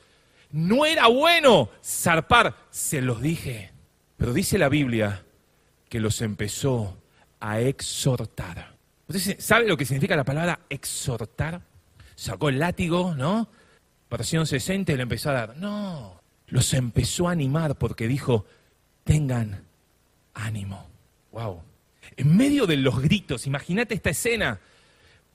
no 0.51 0.85
era 0.85 1.07
bueno 1.07 1.69
zarpar, 1.83 2.55
se 2.69 3.01
los 3.01 3.21
dije. 3.21 3.73
Pero 4.15 4.31
dice 4.31 4.57
la 4.57 4.69
Biblia 4.69 5.25
que 5.89 5.99
los 5.99 6.21
empezó 6.21 6.97
a 7.41 7.59
exhortar. 7.59 8.73
¿Usted 9.05 9.37
sabe 9.37 9.67
lo 9.67 9.75
que 9.75 9.83
significa 9.83 10.15
la 10.15 10.23
palabra 10.23 10.61
exhortar? 10.69 11.59
Sacó 12.15 12.47
el 12.47 12.59
látigo, 12.59 13.15
¿no? 13.15 13.49
Versión 14.09 14.47
60 14.47 14.93
y 14.93 14.95
le 14.95 15.03
empezó 15.03 15.31
a 15.31 15.33
dar. 15.33 15.57
No, 15.57 16.21
los 16.47 16.73
empezó 16.73 17.27
a 17.27 17.33
animar 17.33 17.75
porque 17.75 18.07
dijo, 18.07 18.45
tengan 19.03 19.65
ánimo. 20.33 20.87
Wow. 21.33 21.61
En 22.15 22.37
medio 22.37 22.65
de 22.65 22.77
los 22.77 23.01
gritos, 23.01 23.45
imagínate 23.45 23.93
esta 23.93 24.11
escena, 24.11 24.61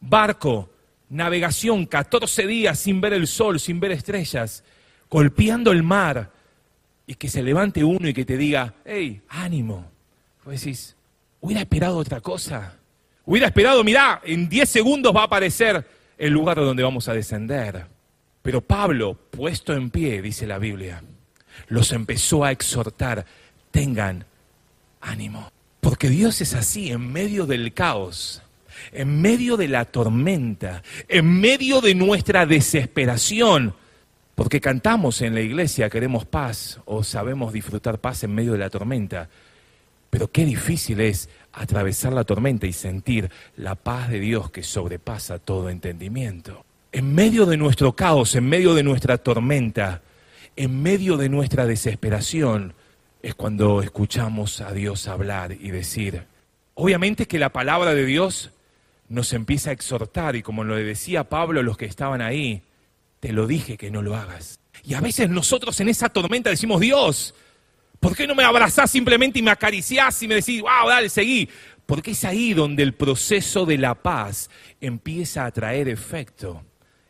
barco, 0.01 0.72
navegación, 1.13 1.85
14 1.87 2.47
días 2.47 2.79
sin 2.79 3.01
ver 3.01 3.13
el 3.13 3.27
sol, 3.27 3.61
sin 3.61 3.79
ver 3.79 3.93
estrellas, 3.93 4.65
golpeando 5.11 5.71
el 5.71 5.83
mar, 5.83 6.31
y 7.07 7.15
que 7.15 7.29
se 7.29 7.43
levante 7.43 7.85
uno 7.85 8.09
y 8.09 8.15
que 8.15 8.25
te 8.25 8.37
diga, 8.37 8.75
hey, 8.85 9.21
ánimo. 9.29 9.91
Vos 10.45 10.55
decís, 10.55 10.97
hubiera 11.41 11.61
esperado 11.61 11.99
otra 11.99 12.21
cosa. 12.21 12.79
Hubiera 13.25 13.49
esperado, 13.49 13.85
mirá, 13.85 14.23
en 14.25 14.49
10 14.49 14.69
segundos 14.69 15.15
va 15.15 15.23
a 15.23 15.25
aparecer 15.25 15.87
el 16.17 16.33
lugar 16.33 16.57
donde 16.57 16.83
vamos 16.83 17.09
a 17.09 17.15
descender. 17.15 17.87
Pero 18.41 18.61
Pablo, 18.61 19.15
puesto 19.31 19.75
en 19.75 19.91
pie, 19.91 20.23
dice 20.23 20.47
la 20.47 20.59
Biblia, 20.59 21.03
los 21.69 21.93
empezó 21.93 22.45
a 22.45 22.51
exhortar, 22.51 23.27
tengan 23.71 24.25
ánimo. 25.01 25.51
Porque 25.81 26.09
Dios 26.09 26.41
es 26.41 26.55
así, 26.55 26.91
en 26.91 27.13
medio 27.13 27.47
del 27.47 27.73
caos, 27.75 28.42
en 28.93 29.21
medio 29.21 29.57
de 29.57 29.69
la 29.69 29.85
tormenta, 29.85 30.83
en 31.09 31.41
medio 31.41 31.81
de 31.81 31.95
nuestra 31.95 32.47
desesperación. 32.47 33.75
Porque 34.35 34.61
cantamos 34.61 35.21
en 35.23 35.35
la 35.35 35.41
iglesia, 35.41 35.91
queremos 35.91 36.25
paz 36.25 36.81
o 36.85 37.05
sabemos 37.05 37.53
disfrutar 37.53 37.99
paz 37.99 38.25
en 38.25 38.35
medio 38.35 38.53
de 38.53 38.59
la 38.59 38.71
tormenta. 38.71 39.29
Pero 40.11 40.31
qué 40.31 40.45
difícil 40.45 41.01
es 41.01 41.29
atravesar 41.53 42.13
la 42.13 42.25
tormenta 42.25 42.67
y 42.67 42.73
sentir 42.73 43.31
la 43.57 43.75
paz 43.75 44.11
de 44.11 44.21
Dios 44.21 44.51
que 44.51 44.63
sobrepasa 44.63 45.39
todo 45.39 45.71
entendimiento. 45.71 46.65
En 46.93 47.15
medio 47.15 47.47
de 47.47 47.57
nuestro 47.57 47.95
caos, 47.95 48.35
en 48.35 48.49
medio 48.49 48.75
de 48.75 48.83
nuestra 48.83 49.19
tormenta, 49.19 50.03
en 50.57 50.83
medio 50.83 51.17
de 51.17 51.29
nuestra 51.29 51.67
desesperación, 51.67 52.75
es 53.23 53.35
cuando 53.35 53.83
escuchamos 53.83 54.61
a 54.61 54.73
Dios 54.73 55.09
hablar 55.09 55.53
y 55.53 55.71
decir, 55.71 56.25
obviamente 56.75 57.27
que 57.27 57.39
la 57.39 57.51
palabra 57.51 57.95
de 57.95 58.05
Dios 58.05 58.51
nos 59.13 59.33
empieza 59.33 59.71
a 59.71 59.73
exhortar 59.73 60.37
y 60.37 60.43
como 60.43 60.65
lo 60.65 60.75
decía 60.77 61.29
Pablo 61.29 61.63
los 61.63 61.77
que 61.77 61.85
estaban 61.85 62.21
ahí, 62.21 62.63
te 63.21 63.33
lo 63.33 63.47
dije 63.47 63.77
que 63.77 63.91
no 63.91 64.03
lo 64.03 64.17
hagas. 64.17 64.59
Y 64.83 64.95
a 64.95 65.01
veces 65.01 65.31
nosotros 65.31 65.79
en 65.81 65.89
esa 65.89 66.09
tormenta 66.09 66.51
decimos, 66.51 66.81
Dios, 66.81 67.35
¿Por 68.03 68.17
qué 68.17 68.27
no 68.27 68.35
me 68.35 68.43
abrazás 68.43 68.91
simplemente 68.91 69.39
y 69.39 69.43
me 69.43 69.53
acariciás 69.53 70.21
y 70.25 70.27
me 70.27 70.35
decís, 70.35 70.61
wow, 70.61 70.89
dale, 70.89 71.09
seguí? 71.09 71.49
Porque 71.87 72.11
es 72.11 72.25
ahí 72.25 72.53
donde 72.53 72.83
el 72.83 72.95
proceso 72.95 73.65
de 73.65 73.79
la 73.79 73.95
paz 73.95 74.51
empieza 74.81 75.47
a 75.47 75.53
traer 75.53 75.87
efecto 75.87 76.65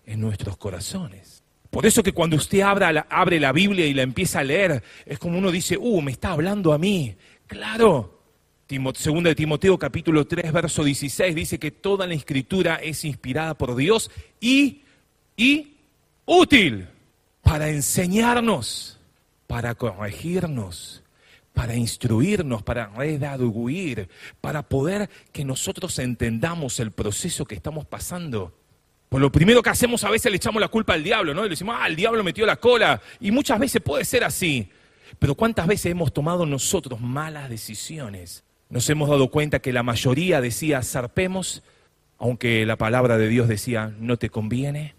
en 0.04 0.21
nuestros 0.21 0.59
corazones. 0.59 1.44
Por 1.71 1.87
eso 1.87 2.02
que 2.02 2.12
cuando 2.12 2.37
usted 2.37 2.61
abre 2.61 3.40
la 3.40 3.52
Biblia 3.52 3.87
y 3.87 3.94
la 3.94 4.02
empieza 4.02 4.40
a 4.40 4.44
leer, 4.44 4.82
es 5.06 5.18
como 5.18 5.38
uno 5.38 5.50
dice, 5.50 5.78
uh, 5.78 6.02
me 6.02 6.12
está 6.12 6.32
hablando 6.32 6.75
a 6.75 6.78
mí. 6.78 7.16
Claro. 7.47 8.12
Segunda 8.94 9.28
de 9.28 9.34
Timoteo 9.34 9.78
capítulo 9.78 10.26
3, 10.26 10.52
verso 10.52 10.84
16, 10.84 11.34
dice 11.34 11.58
que 11.58 11.70
toda 11.70 12.06
la 12.06 12.14
escritura 12.14 12.76
es 12.76 13.04
inspirada 13.04 13.54
por 13.54 13.76
Dios 13.76 14.10
y, 14.40 14.82
y 15.36 15.76
útil 16.24 16.88
para 17.42 17.68
enseñarnos 17.68 18.98
para 19.52 19.74
corregirnos, 19.74 21.02
para 21.52 21.76
instruirnos, 21.76 22.62
para 22.62 22.86
redarguir, 22.86 24.08
para 24.40 24.62
poder 24.62 25.10
que 25.30 25.44
nosotros 25.44 25.98
entendamos 25.98 26.80
el 26.80 26.90
proceso 26.90 27.44
que 27.44 27.54
estamos 27.54 27.84
pasando. 27.84 28.54
Por 29.10 29.20
lo 29.20 29.30
primero 29.30 29.62
que 29.62 29.68
hacemos 29.68 30.04
a 30.04 30.10
veces 30.10 30.32
le 30.32 30.36
echamos 30.36 30.58
la 30.58 30.68
culpa 30.68 30.94
al 30.94 31.04
diablo, 31.04 31.34
¿no? 31.34 31.42
Le 31.42 31.50
decimos, 31.50 31.76
ah, 31.78 31.86
el 31.86 31.96
diablo 31.96 32.24
metió 32.24 32.46
la 32.46 32.56
cola. 32.56 33.02
Y 33.20 33.30
muchas 33.30 33.58
veces 33.58 33.82
puede 33.82 34.06
ser 34.06 34.24
así. 34.24 34.70
Pero 35.18 35.34
¿cuántas 35.34 35.66
veces 35.66 35.92
hemos 35.92 36.14
tomado 36.14 36.46
nosotros 36.46 36.98
malas 36.98 37.50
decisiones? 37.50 38.44
Nos 38.72 38.88
hemos 38.88 39.10
dado 39.10 39.28
cuenta 39.28 39.58
que 39.58 39.70
la 39.70 39.82
mayoría 39.82 40.40
decía, 40.40 40.82
zarpemos, 40.82 41.62
aunque 42.18 42.64
la 42.64 42.76
palabra 42.76 43.18
de 43.18 43.28
Dios 43.28 43.46
decía, 43.46 43.92
no 44.00 44.16
te 44.16 44.30
conviene. 44.30 44.94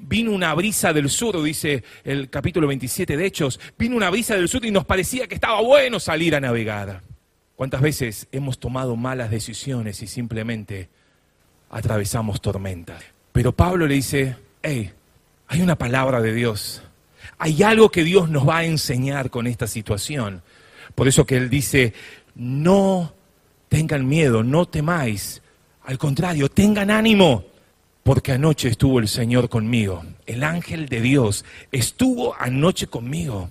Vino 0.00 0.32
una 0.32 0.52
brisa 0.54 0.92
del 0.92 1.08
sur, 1.08 1.40
dice 1.40 1.84
el 2.02 2.28
capítulo 2.28 2.66
27 2.66 3.16
de 3.16 3.24
Hechos, 3.24 3.60
vino 3.78 3.94
una 3.94 4.10
brisa 4.10 4.34
del 4.34 4.48
sur 4.48 4.64
y 4.64 4.72
nos 4.72 4.84
parecía 4.84 5.28
que 5.28 5.36
estaba 5.36 5.60
bueno 5.60 6.00
salir 6.00 6.34
a 6.34 6.40
navegar. 6.40 7.02
¿Cuántas 7.54 7.82
veces 7.82 8.26
hemos 8.32 8.58
tomado 8.58 8.96
malas 8.96 9.30
decisiones 9.30 10.02
y 10.02 10.08
simplemente 10.08 10.88
atravesamos 11.70 12.40
tormentas? 12.40 13.00
Pero 13.30 13.52
Pablo 13.52 13.86
le 13.86 13.94
dice, 13.94 14.34
hey, 14.60 14.90
hay 15.46 15.60
una 15.60 15.78
palabra 15.78 16.20
de 16.20 16.34
Dios, 16.34 16.82
hay 17.38 17.62
algo 17.62 17.90
que 17.90 18.02
Dios 18.02 18.28
nos 18.28 18.48
va 18.48 18.58
a 18.58 18.64
enseñar 18.64 19.30
con 19.30 19.46
esta 19.46 19.68
situación. 19.68 20.42
Por 20.96 21.06
eso 21.06 21.26
que 21.26 21.36
él 21.36 21.48
dice, 21.48 21.94
no 22.38 23.12
tengan 23.68 24.08
miedo, 24.08 24.42
no 24.42 24.66
temáis. 24.66 25.42
Al 25.84 25.98
contrario, 25.98 26.48
tengan 26.48 26.90
ánimo, 26.90 27.44
porque 28.02 28.32
anoche 28.32 28.68
estuvo 28.68 28.98
el 29.00 29.08
Señor 29.08 29.48
conmigo. 29.50 30.02
El 30.24 30.44
ángel 30.44 30.88
de 30.88 31.02
Dios 31.02 31.44
estuvo 31.70 32.34
anoche 32.38 32.86
conmigo 32.86 33.50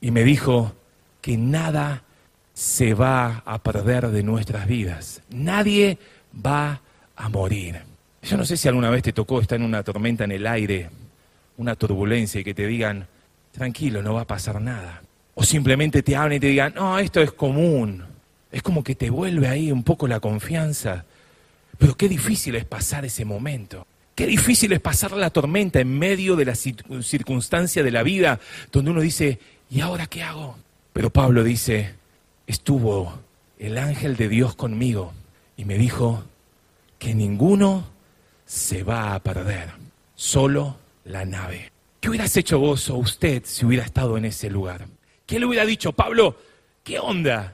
y 0.00 0.12
me 0.12 0.22
dijo 0.22 0.72
que 1.20 1.36
nada 1.36 2.04
se 2.52 2.94
va 2.94 3.42
a 3.44 3.58
perder 3.58 4.08
de 4.08 4.22
nuestras 4.22 4.66
vidas. 4.66 5.22
Nadie 5.30 5.98
va 6.44 6.80
a 7.16 7.28
morir. 7.28 7.82
Yo 8.22 8.36
no 8.36 8.44
sé 8.44 8.56
si 8.56 8.68
alguna 8.68 8.90
vez 8.90 9.02
te 9.02 9.12
tocó 9.12 9.40
estar 9.40 9.58
en 9.58 9.64
una 9.64 9.82
tormenta 9.82 10.24
en 10.24 10.32
el 10.32 10.46
aire, 10.46 10.90
una 11.56 11.74
turbulencia 11.76 12.40
y 12.40 12.44
que 12.44 12.54
te 12.54 12.66
digan, 12.66 13.06
tranquilo, 13.52 14.02
no 14.02 14.14
va 14.14 14.22
a 14.22 14.26
pasar 14.26 14.60
nada. 14.60 15.02
O 15.34 15.44
simplemente 15.44 16.02
te 16.02 16.16
hablen 16.16 16.36
y 16.36 16.40
te 16.40 16.48
digan, 16.48 16.74
no, 16.74 16.98
esto 16.98 17.20
es 17.20 17.32
común. 17.32 18.15
Es 18.56 18.62
como 18.62 18.82
que 18.82 18.94
te 18.94 19.10
vuelve 19.10 19.48
ahí 19.48 19.70
un 19.70 19.82
poco 19.82 20.08
la 20.08 20.18
confianza. 20.18 21.04
Pero 21.76 21.94
qué 21.94 22.08
difícil 22.08 22.54
es 22.54 22.64
pasar 22.64 23.04
ese 23.04 23.26
momento. 23.26 23.86
Qué 24.14 24.26
difícil 24.26 24.72
es 24.72 24.80
pasar 24.80 25.12
la 25.12 25.28
tormenta 25.28 25.78
en 25.78 25.98
medio 25.98 26.36
de 26.36 26.46
la 26.46 26.54
circunstancia 26.54 27.82
de 27.82 27.90
la 27.90 28.02
vida 28.02 28.40
donde 28.72 28.92
uno 28.92 29.02
dice, 29.02 29.40
¿y 29.68 29.82
ahora 29.82 30.06
qué 30.06 30.22
hago? 30.22 30.56
Pero 30.94 31.10
Pablo 31.10 31.44
dice, 31.44 31.96
estuvo 32.46 33.18
el 33.58 33.76
ángel 33.76 34.16
de 34.16 34.30
Dios 34.30 34.54
conmigo 34.54 35.12
y 35.58 35.66
me 35.66 35.76
dijo 35.76 36.24
que 36.98 37.14
ninguno 37.14 37.86
se 38.46 38.84
va 38.84 39.14
a 39.14 39.22
perder, 39.22 39.68
solo 40.14 40.78
la 41.04 41.26
nave. 41.26 41.72
¿Qué 42.00 42.08
hubieras 42.08 42.34
hecho 42.38 42.58
vos 42.58 42.88
o 42.88 42.96
usted 42.96 43.42
si 43.44 43.66
hubiera 43.66 43.84
estado 43.84 44.16
en 44.16 44.24
ese 44.24 44.48
lugar? 44.48 44.86
¿Qué 45.26 45.38
le 45.38 45.44
hubiera 45.44 45.66
dicho, 45.66 45.92
Pablo? 45.92 46.38
¿Qué 46.82 46.98
onda? 46.98 47.52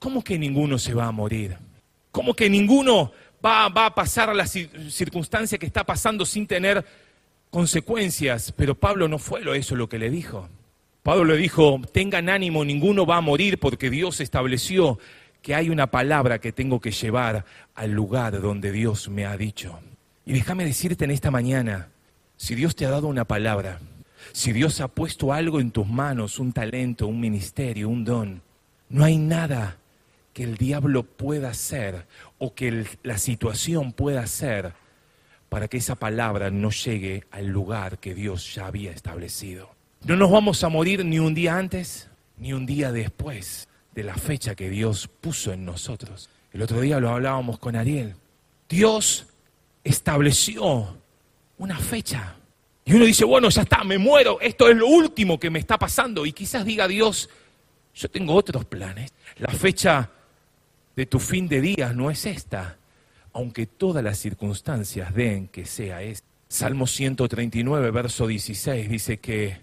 ¿Cómo 0.00 0.24
que 0.24 0.38
ninguno 0.38 0.78
se 0.78 0.94
va 0.94 1.06
a 1.06 1.12
morir? 1.12 1.56
¿Cómo 2.10 2.34
que 2.34 2.48
ninguno 2.48 3.12
va, 3.44 3.68
va 3.68 3.86
a 3.86 3.94
pasar 3.94 4.34
la 4.34 4.46
circunstancia 4.46 5.58
que 5.58 5.66
está 5.66 5.84
pasando 5.84 6.24
sin 6.24 6.46
tener 6.46 6.84
consecuencias? 7.50 8.52
Pero 8.56 8.74
Pablo 8.74 9.08
no 9.08 9.18
fue 9.18 9.42
eso 9.56 9.76
lo 9.76 9.90
que 9.90 9.98
le 9.98 10.08
dijo. 10.08 10.48
Pablo 11.02 11.24
le 11.24 11.36
dijo, 11.36 11.82
tengan 11.92 12.30
ánimo, 12.30 12.64
ninguno 12.64 13.04
va 13.04 13.18
a 13.18 13.20
morir 13.20 13.58
porque 13.58 13.90
Dios 13.90 14.20
estableció 14.20 14.98
que 15.42 15.54
hay 15.54 15.68
una 15.68 15.90
palabra 15.90 16.38
que 16.38 16.52
tengo 16.52 16.80
que 16.80 16.92
llevar 16.92 17.44
al 17.74 17.90
lugar 17.90 18.40
donde 18.40 18.72
Dios 18.72 19.10
me 19.10 19.26
ha 19.26 19.36
dicho. 19.36 19.80
Y 20.24 20.32
déjame 20.32 20.64
decirte 20.64 21.04
en 21.04 21.10
esta 21.10 21.30
mañana, 21.30 21.88
si 22.38 22.54
Dios 22.54 22.74
te 22.74 22.86
ha 22.86 22.90
dado 22.90 23.06
una 23.06 23.26
palabra, 23.26 23.80
si 24.32 24.52
Dios 24.52 24.80
ha 24.80 24.88
puesto 24.88 25.34
algo 25.34 25.60
en 25.60 25.70
tus 25.70 25.86
manos, 25.86 26.38
un 26.38 26.52
talento, 26.52 27.06
un 27.06 27.20
ministerio, 27.20 27.90
un 27.90 28.04
don, 28.04 28.42
no 28.88 29.04
hay 29.04 29.18
nada 29.18 29.76
que 30.32 30.44
el 30.44 30.56
diablo 30.56 31.02
pueda 31.02 31.50
hacer 31.50 32.06
o 32.38 32.54
que 32.54 32.86
la 33.02 33.18
situación 33.18 33.92
pueda 33.92 34.20
hacer 34.20 34.72
para 35.48 35.68
que 35.68 35.78
esa 35.78 35.96
palabra 35.96 36.50
no 36.50 36.70
llegue 36.70 37.24
al 37.30 37.46
lugar 37.46 37.98
que 37.98 38.14
Dios 38.14 38.54
ya 38.54 38.66
había 38.66 38.92
establecido. 38.92 39.74
No 40.04 40.16
nos 40.16 40.30
vamos 40.30 40.62
a 40.64 40.68
morir 40.68 41.04
ni 41.04 41.18
un 41.18 41.34
día 41.34 41.56
antes 41.56 42.08
ni 42.38 42.52
un 42.52 42.64
día 42.64 42.92
después 42.92 43.68
de 43.94 44.04
la 44.04 44.14
fecha 44.14 44.54
que 44.54 44.70
Dios 44.70 45.08
puso 45.08 45.52
en 45.52 45.64
nosotros. 45.64 46.30
El 46.52 46.62
otro 46.62 46.80
día 46.80 47.00
lo 47.00 47.10
hablábamos 47.10 47.58
con 47.58 47.76
Ariel. 47.76 48.14
Dios 48.68 49.26
estableció 49.84 50.96
una 51.58 51.78
fecha. 51.78 52.36
Y 52.84 52.94
uno 52.94 53.04
dice, 53.04 53.24
bueno, 53.24 53.50
ya 53.50 53.62
está, 53.62 53.84
me 53.84 53.98
muero, 53.98 54.40
esto 54.40 54.68
es 54.68 54.76
lo 54.76 54.86
último 54.86 55.38
que 55.38 55.50
me 55.50 55.58
está 55.58 55.78
pasando. 55.78 56.24
Y 56.24 56.32
quizás 56.32 56.64
diga 56.64 56.88
Dios, 56.88 57.28
yo 57.94 58.10
tengo 58.10 58.34
otros 58.34 58.64
planes. 58.64 59.12
La 59.36 59.52
fecha 59.52 60.10
de 61.00 61.06
tu 61.06 61.18
fin 61.18 61.48
de 61.48 61.62
días 61.62 61.96
no 61.96 62.10
es 62.10 62.26
esta, 62.26 62.76
aunque 63.32 63.64
todas 63.64 64.04
las 64.04 64.18
circunstancias 64.18 65.14
den 65.14 65.48
que 65.48 65.64
sea 65.64 66.02
esta. 66.02 66.28
Salmo 66.46 66.86
139, 66.86 67.90
verso 67.90 68.26
16, 68.26 68.90
dice 68.90 69.16
que 69.16 69.62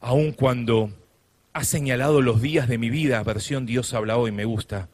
aun 0.00 0.32
cuando 0.32 0.90
ha 1.52 1.64
señalado 1.64 2.22
los 2.22 2.40
días 2.40 2.68
de 2.68 2.78
mi 2.78 2.88
vida, 2.88 3.22
versión 3.22 3.66
Dios 3.66 3.92
habla 3.92 4.16
hoy, 4.16 4.32
me 4.32 4.46
gusta, 4.46 4.88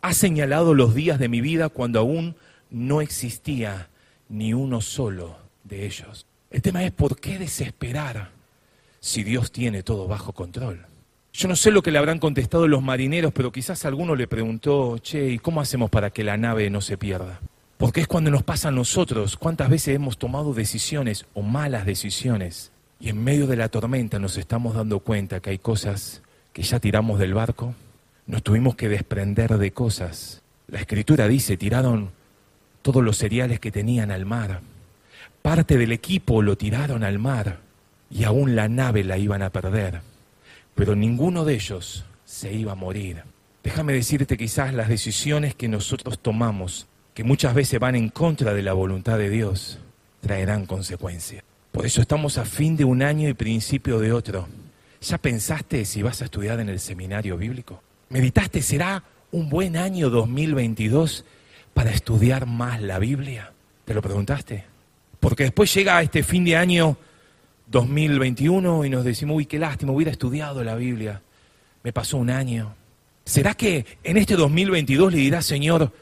ha 0.00 0.14
señalado 0.14 0.72
los 0.72 0.94
días 0.94 1.18
de 1.18 1.28
mi 1.28 1.42
vida 1.42 1.68
cuando 1.68 1.98
aún 1.98 2.36
no 2.70 3.02
existía 3.02 3.90
ni 4.30 4.54
uno 4.54 4.80
solo 4.80 5.36
de 5.64 5.84
ellos. 5.84 6.26
El 6.50 6.62
tema 6.62 6.82
es 6.84 6.90
por 6.90 7.20
qué 7.20 7.38
desesperar 7.38 8.30
si 8.98 9.24
Dios 9.24 9.52
tiene 9.52 9.82
todo 9.82 10.08
bajo 10.08 10.32
control. 10.32 10.86
Yo 11.36 11.48
no 11.48 11.56
sé 11.56 11.72
lo 11.72 11.82
que 11.82 11.90
le 11.90 11.98
habrán 11.98 12.20
contestado 12.20 12.68
los 12.68 12.80
marineros, 12.80 13.32
pero 13.32 13.50
quizás 13.50 13.84
alguno 13.84 14.14
le 14.14 14.28
preguntó, 14.28 14.98
che, 14.98 15.30
¿y 15.30 15.40
cómo 15.40 15.60
hacemos 15.60 15.90
para 15.90 16.10
que 16.10 16.22
la 16.22 16.36
nave 16.36 16.70
no 16.70 16.80
se 16.80 16.96
pierda? 16.96 17.40
Porque 17.76 18.02
es 18.02 18.06
cuando 18.06 18.30
nos 18.30 18.44
pasa 18.44 18.68
a 18.68 18.70
nosotros, 18.70 19.36
cuántas 19.36 19.68
veces 19.68 19.96
hemos 19.96 20.16
tomado 20.16 20.54
decisiones 20.54 21.26
o 21.34 21.42
malas 21.42 21.86
decisiones 21.86 22.70
y 23.00 23.08
en 23.08 23.24
medio 23.24 23.48
de 23.48 23.56
la 23.56 23.68
tormenta 23.68 24.20
nos 24.20 24.38
estamos 24.38 24.76
dando 24.76 25.00
cuenta 25.00 25.40
que 25.40 25.50
hay 25.50 25.58
cosas 25.58 26.22
que 26.52 26.62
ya 26.62 26.78
tiramos 26.78 27.18
del 27.18 27.34
barco, 27.34 27.74
nos 28.28 28.44
tuvimos 28.44 28.76
que 28.76 28.88
desprender 28.88 29.58
de 29.58 29.72
cosas. 29.72 30.40
La 30.68 30.78
escritura 30.78 31.26
dice, 31.26 31.56
tiraron 31.56 32.12
todos 32.80 33.02
los 33.02 33.16
cereales 33.16 33.58
que 33.58 33.72
tenían 33.72 34.12
al 34.12 34.24
mar. 34.24 34.60
Parte 35.42 35.78
del 35.78 35.90
equipo 35.90 36.42
lo 36.42 36.56
tiraron 36.56 37.02
al 37.02 37.18
mar 37.18 37.58
y 38.08 38.22
aún 38.22 38.54
la 38.54 38.68
nave 38.68 39.02
la 39.02 39.18
iban 39.18 39.42
a 39.42 39.50
perder. 39.50 40.13
Pero 40.74 40.96
ninguno 40.96 41.44
de 41.44 41.54
ellos 41.54 42.04
se 42.24 42.52
iba 42.52 42.72
a 42.72 42.76
morir. 42.76 43.22
Déjame 43.62 43.92
decirte 43.92 44.36
quizás 44.36 44.74
las 44.74 44.88
decisiones 44.88 45.54
que 45.54 45.68
nosotros 45.68 46.18
tomamos, 46.18 46.86
que 47.14 47.24
muchas 47.24 47.54
veces 47.54 47.80
van 47.80 47.94
en 47.94 48.08
contra 48.08 48.52
de 48.52 48.62
la 48.62 48.72
voluntad 48.72 49.18
de 49.18 49.30
Dios, 49.30 49.78
traerán 50.20 50.66
consecuencias. 50.66 51.44
Por 51.72 51.86
eso 51.86 52.00
estamos 52.00 52.38
a 52.38 52.44
fin 52.44 52.76
de 52.76 52.84
un 52.84 53.02
año 53.02 53.28
y 53.28 53.34
principio 53.34 53.98
de 53.98 54.12
otro. 54.12 54.48
¿Ya 55.00 55.18
pensaste 55.18 55.84
si 55.84 56.02
vas 56.02 56.22
a 56.22 56.26
estudiar 56.26 56.60
en 56.60 56.68
el 56.68 56.80
seminario 56.80 57.36
bíblico? 57.36 57.82
¿Meditaste 58.08 58.62
será 58.62 59.02
un 59.32 59.48
buen 59.48 59.76
año 59.76 60.08
2022 60.08 61.24
para 61.72 61.90
estudiar 61.90 62.46
más 62.46 62.80
la 62.80 62.98
Biblia? 62.98 63.52
¿Te 63.84 63.92
lo 63.92 64.02
preguntaste? 64.02 64.64
Porque 65.20 65.44
después 65.44 65.72
llega 65.74 66.00
este 66.02 66.22
fin 66.22 66.44
de 66.44 66.56
año 66.56 66.96
2021 67.66 68.84
y 68.84 68.90
nos 68.90 69.04
decimos, 69.04 69.36
uy, 69.36 69.46
qué 69.46 69.58
lástima, 69.58 69.92
hubiera 69.92 70.10
estudiado 70.10 70.62
la 70.64 70.74
Biblia. 70.74 71.22
Me 71.82 71.92
pasó 71.92 72.16
un 72.16 72.30
año. 72.30 72.74
¿Será 73.24 73.54
que 73.54 73.86
en 74.02 74.16
este 74.16 74.36
2022 74.36 75.12
le 75.12 75.18
dirás, 75.18 75.46
Señor, 75.46 75.92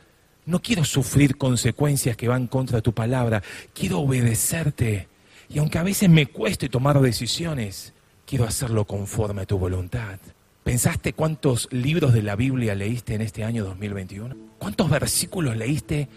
no 0.45 0.61
quiero 0.61 0.85
sufrir 0.85 1.37
consecuencias 1.37 2.17
que 2.17 2.29
van 2.29 2.47
contra 2.47 2.81
tu 2.81 2.93
palabra, 2.93 3.43
quiero 3.75 4.01
obedecerte? 4.01 5.09
Y 5.49 5.59
aunque 5.59 5.79
a 5.79 5.83
veces 5.83 6.09
me 6.09 6.27
cueste 6.27 6.69
tomar 6.69 7.01
decisiones, 7.01 7.93
quiero 8.27 8.45
hacerlo 8.45 8.85
conforme 8.87 9.43
a 9.43 9.47
tu 9.47 9.59
voluntad. 9.59 10.19
¿Pensaste 10.65 11.13
cuántos 11.13 11.69
libros 11.73 12.13
de 12.13 12.23
la 12.23 12.37
Biblia 12.37 12.75
leíste 12.75 13.15
en 13.15 13.21
este 13.21 13.45
año 13.45 13.65
2021? 13.65 14.37
¿Cuántos 14.59 14.89
versículos 14.89 15.57
leíste? 15.57 16.09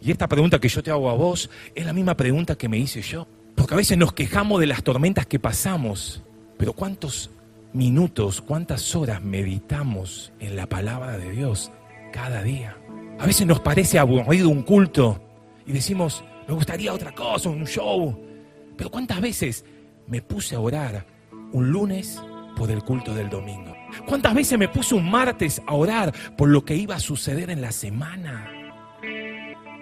Y 0.00 0.12
esta 0.12 0.28
pregunta 0.28 0.60
que 0.60 0.68
yo 0.68 0.82
te 0.82 0.90
hago 0.90 1.10
a 1.10 1.14
vos 1.14 1.50
es 1.74 1.84
la 1.84 1.92
misma 1.92 2.16
pregunta 2.16 2.54
que 2.56 2.68
me 2.68 2.78
hice 2.78 3.02
yo. 3.02 3.26
Porque 3.58 3.74
a 3.74 3.76
veces 3.76 3.98
nos 3.98 4.12
quejamos 4.12 4.60
de 4.60 4.66
las 4.66 4.84
tormentas 4.84 5.26
que 5.26 5.40
pasamos, 5.40 6.22
pero 6.56 6.72
¿cuántos 6.72 7.30
minutos, 7.72 8.40
cuántas 8.40 8.94
horas 8.94 9.20
meditamos 9.20 10.32
en 10.38 10.54
la 10.54 10.68
palabra 10.68 11.18
de 11.18 11.32
Dios 11.32 11.72
cada 12.12 12.44
día? 12.44 12.76
A 13.18 13.26
veces 13.26 13.48
nos 13.48 13.58
parece 13.58 13.98
aburrido 13.98 14.48
un 14.48 14.62
culto 14.62 15.20
y 15.66 15.72
decimos, 15.72 16.22
me 16.46 16.54
gustaría 16.54 16.94
otra 16.94 17.12
cosa, 17.12 17.50
un 17.50 17.66
show. 17.66 18.16
Pero 18.76 18.90
¿cuántas 18.90 19.20
veces 19.20 19.64
me 20.06 20.22
puse 20.22 20.54
a 20.54 20.60
orar 20.60 21.04
un 21.52 21.68
lunes 21.68 22.22
por 22.56 22.70
el 22.70 22.84
culto 22.84 23.12
del 23.12 23.28
domingo? 23.28 23.74
¿Cuántas 24.06 24.34
veces 24.34 24.56
me 24.56 24.68
puse 24.68 24.94
un 24.94 25.10
martes 25.10 25.60
a 25.66 25.74
orar 25.74 26.14
por 26.36 26.48
lo 26.48 26.64
que 26.64 26.76
iba 26.76 26.94
a 26.94 27.00
suceder 27.00 27.50
en 27.50 27.60
la 27.60 27.72
semana? 27.72 28.57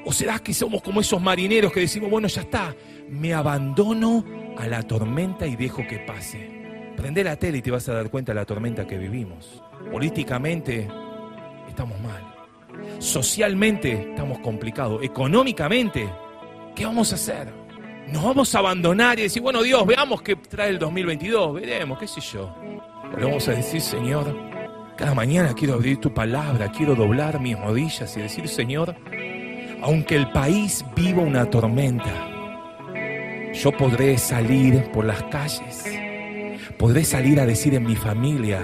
¿O 0.07 0.12
será 0.12 0.38
que 0.38 0.55
somos 0.55 0.83
como 0.83 1.01
esos 1.01 1.21
marineros 1.21 1.73
que 1.73 1.81
decimos, 1.81 2.09
bueno, 2.09 2.29
ya 2.29 2.42
está, 2.42 2.77
me 3.11 3.35
abandono 3.35 4.25
a 4.57 4.69
la 4.69 4.85
tormenta 4.85 5.49
y 5.49 5.57
dejo 5.57 5.85
que 5.85 5.99
pase? 5.99 6.49
Prende 6.97 7.25
la 7.25 7.35
tele 7.35 7.59
y 7.59 7.62
te 7.62 7.73
vas 7.73 7.88
a 7.88 7.95
dar 7.95 8.09
cuenta 8.09 8.31
de 8.31 8.37
la 8.37 8.45
tormenta 8.45 8.87
que 8.87 8.97
vivimos. 8.97 9.61
Políticamente 9.90 10.88
estamos 11.69 12.01
mal. 12.01 12.23
Socialmente 13.01 14.11
estamos 14.11 14.38
complicados. 14.38 15.03
Económicamente, 15.03 16.09
¿qué 16.77 16.87
vamos 16.87 17.11
a 17.11 17.16
hacer? 17.16 17.53
Nos 18.07 18.23
vamos 18.23 18.55
a 18.55 18.61
abandonar 18.61 19.19
y 19.19 19.23
decir, 19.23 19.42
bueno 19.42 19.61
Dios, 19.64 19.85
veamos 19.85 20.23
qué 20.23 20.37
trae 20.37 20.71
el 20.71 20.79
2022, 20.79 21.55
veremos, 21.55 21.99
qué 21.99 22.07
sé 22.07 22.21
yo. 22.21 22.55
Le 23.19 23.25
vamos 23.25 23.49
a 23.49 23.55
decir, 23.55 23.81
Señor, 23.81 24.33
cada 24.97 25.14
mañana 25.14 25.53
quiero 25.53 25.75
abrir 25.75 25.99
tu 25.99 26.14
palabra, 26.14 26.71
quiero 26.71 26.95
doblar 26.95 27.40
mis 27.40 27.59
rodillas 27.59 28.16
y 28.16 28.21
decir, 28.21 28.47
Señor, 28.47 28.95
aunque 29.83 30.17
el 30.17 30.31
país 30.31 30.85
viva 30.95 31.23
una 31.23 31.49
tormenta, 31.51 32.12
yo 33.53 33.73
podré 33.73 34.19
salir 34.19 34.91
por 34.93 35.05
las 35.05 35.23
calles, 35.25 35.85
podré 36.79 37.05
salir 37.05 37.41
a 37.41 37.47
decir 37.47 37.75
en 37.75 37.85
mi 37.85 37.97
familia, 37.97 38.61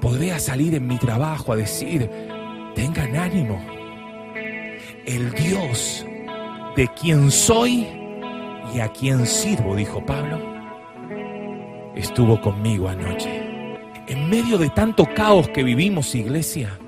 podré 0.00 0.38
salir 0.38 0.74
en 0.74 0.86
mi 0.86 0.98
trabajo 0.98 1.52
a 1.52 1.56
decir, 1.56 2.10
tengan 2.74 3.16
ánimo, 3.16 3.60
el 5.06 5.32
Dios 5.32 6.06
de 6.76 6.88
quien 6.88 7.30
soy 7.30 7.86
y 8.74 8.80
a 8.80 8.88
quien 8.88 9.26
sirvo, 9.26 9.74
dijo 9.74 10.04
Pablo, 10.04 10.38
estuvo 11.94 12.40
conmigo 12.40 12.88
anoche. 12.88 13.48
En 14.06 14.28
medio 14.28 14.58
de 14.58 14.68
tanto 14.70 15.06
caos 15.14 15.48
que 15.48 15.62
vivimos, 15.62 16.14
iglesia, 16.14 16.78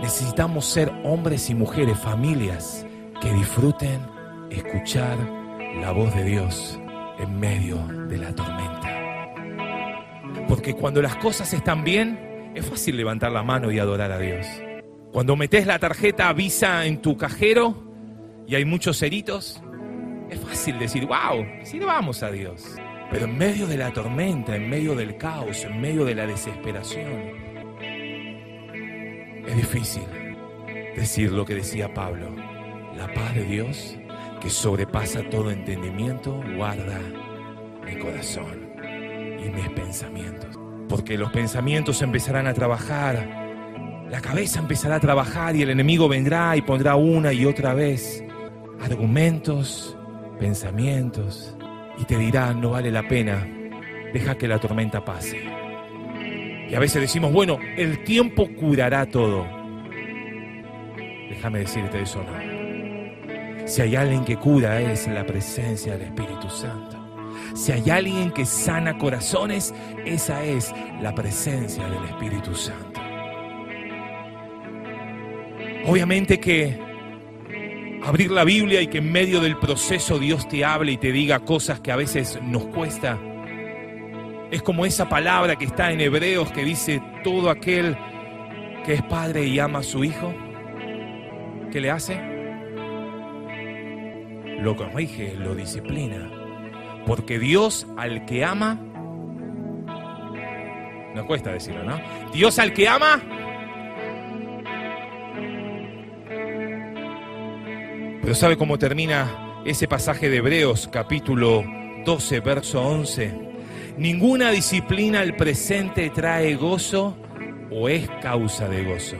necesitamos 0.00 0.66
ser 0.66 0.92
hombres 1.04 1.50
y 1.50 1.54
mujeres, 1.54 1.98
familias, 1.98 2.86
que 3.20 3.32
disfruten 3.32 4.00
escuchar 4.50 5.18
la 5.80 5.92
voz 5.92 6.14
de 6.14 6.24
Dios 6.24 6.78
en 7.18 7.38
medio 7.38 7.76
de 8.08 8.18
la 8.18 8.34
tormenta. 8.34 9.32
Porque 10.48 10.74
cuando 10.74 11.02
las 11.02 11.16
cosas 11.16 11.52
están 11.52 11.84
bien, 11.84 12.52
es 12.54 12.64
fácil 12.64 12.96
levantar 12.96 13.32
la 13.32 13.42
mano 13.42 13.70
y 13.70 13.78
adorar 13.78 14.12
a 14.12 14.18
Dios. 14.18 14.46
Cuando 15.12 15.36
metes 15.36 15.66
la 15.66 15.78
tarjeta 15.78 16.32
Visa 16.32 16.86
en 16.86 17.00
tu 17.00 17.16
cajero 17.16 17.74
y 18.46 18.54
hay 18.54 18.64
muchos 18.64 18.98
ceritos, 18.98 19.62
es 20.30 20.40
fácil 20.40 20.78
decir, 20.78 21.06
wow, 21.06 21.44
sí 21.64 21.78
le 21.78 21.86
vamos 21.86 22.22
a 22.22 22.30
Dios. 22.30 22.76
Pero 23.10 23.24
en 23.24 23.38
medio 23.38 23.66
de 23.66 23.78
la 23.78 23.92
tormenta, 23.92 24.54
en 24.54 24.68
medio 24.68 24.94
del 24.94 25.16
caos, 25.16 25.64
en 25.64 25.80
medio 25.80 26.04
de 26.04 26.14
la 26.14 26.26
desesperación, 26.26 27.12
es 27.12 27.37
difícil 29.58 30.06
decir 30.96 31.32
lo 31.32 31.44
que 31.44 31.54
decía 31.54 31.92
Pablo. 31.92 32.34
La 32.96 33.12
paz 33.12 33.34
de 33.34 33.44
Dios, 33.44 33.96
que 34.40 34.50
sobrepasa 34.50 35.22
todo 35.30 35.50
entendimiento, 35.50 36.40
guarda 36.56 37.00
mi 37.84 37.96
corazón 37.98 38.70
y 39.44 39.50
mis 39.50 39.68
pensamientos. 39.70 40.58
Porque 40.88 41.18
los 41.18 41.30
pensamientos 41.30 42.02
empezarán 42.02 42.46
a 42.46 42.54
trabajar 42.54 43.48
la 44.10 44.22
cabeza 44.22 44.60
empezará 44.60 44.96
a 44.96 45.00
trabajar 45.00 45.54
y 45.54 45.60
el 45.60 45.68
enemigo 45.68 46.08
vendrá 46.08 46.56
y 46.56 46.62
pondrá 46.62 46.96
una 46.96 47.30
y 47.30 47.44
otra 47.44 47.74
vez 47.74 48.24
argumentos, 48.80 49.98
pensamientos 50.40 51.54
y 51.98 52.04
te 52.04 52.16
dirá, 52.16 52.54
no 52.54 52.70
vale 52.70 52.90
la 52.90 53.06
pena, 53.06 53.46
deja 54.14 54.36
que 54.36 54.48
la 54.48 54.58
tormenta 54.58 55.04
pase. 55.04 55.57
Y 56.70 56.74
a 56.74 56.78
veces 56.78 57.00
decimos, 57.00 57.32
bueno, 57.32 57.58
el 57.76 58.04
tiempo 58.04 58.48
curará 58.54 59.06
todo. 59.06 59.46
Déjame 61.30 61.60
decirte 61.60 62.02
eso 62.02 62.22
no. 62.22 63.66
Si 63.66 63.82
hay 63.82 63.96
alguien 63.96 64.24
que 64.24 64.36
cura 64.36 64.80
es 64.80 65.06
la 65.08 65.24
presencia 65.26 65.92
del 65.92 66.02
Espíritu 66.02 66.48
Santo. 66.48 66.96
Si 67.54 67.72
hay 67.72 67.88
alguien 67.90 68.30
que 68.30 68.44
sana 68.44 68.98
corazones, 68.98 69.74
esa 70.04 70.44
es 70.44 70.74
la 71.02 71.14
presencia 71.14 71.84
del 71.88 72.04
Espíritu 72.04 72.54
Santo. 72.54 73.00
Obviamente 75.86 76.38
que 76.40 76.78
abrir 78.02 78.30
la 78.30 78.44
Biblia 78.44 78.80
y 78.80 78.88
que 78.88 78.98
en 78.98 79.10
medio 79.10 79.40
del 79.40 79.56
proceso 79.58 80.18
Dios 80.18 80.48
te 80.48 80.64
hable 80.64 80.92
y 80.92 80.96
te 80.98 81.12
diga 81.12 81.40
cosas 81.40 81.80
que 81.80 81.92
a 81.92 81.96
veces 81.96 82.38
nos 82.42 82.66
cuesta. 82.66 83.18
Es 84.50 84.62
como 84.62 84.86
esa 84.86 85.08
palabra 85.08 85.56
que 85.56 85.66
está 85.66 85.92
en 85.92 86.00
Hebreos 86.00 86.50
que 86.52 86.64
dice 86.64 87.02
todo 87.22 87.50
aquel 87.50 87.96
que 88.84 88.94
es 88.94 89.02
padre 89.02 89.44
y 89.44 89.58
ama 89.58 89.80
a 89.80 89.82
su 89.82 90.04
hijo. 90.04 90.34
¿Qué 91.70 91.80
le 91.80 91.90
hace? 91.90 92.18
Lo 94.60 94.74
corrige, 94.74 95.34
lo 95.34 95.54
disciplina. 95.54 96.30
Porque 97.06 97.38
Dios 97.38 97.86
al 97.98 98.24
que 98.24 98.44
ama, 98.44 98.80
no 101.14 101.26
cuesta 101.26 101.52
decirlo, 101.52 101.84
¿no? 101.84 102.00
Dios 102.32 102.58
al 102.58 102.72
que 102.72 102.88
ama, 102.88 103.20
Pero 108.28 108.36
¿sabe 108.36 108.58
cómo 108.58 108.78
termina 108.78 109.62
ese 109.64 109.88
pasaje 109.88 110.28
de 110.28 110.36
Hebreos 110.36 110.86
capítulo 110.92 111.64
12, 112.04 112.40
verso 112.40 112.82
11? 112.82 113.47
Ninguna 113.98 114.52
disciplina 114.52 115.20
al 115.20 115.34
presente 115.34 116.10
trae 116.10 116.54
gozo 116.54 117.16
o 117.70 117.88
es 117.88 118.08
causa 118.22 118.68
de 118.68 118.84
gozo, 118.84 119.16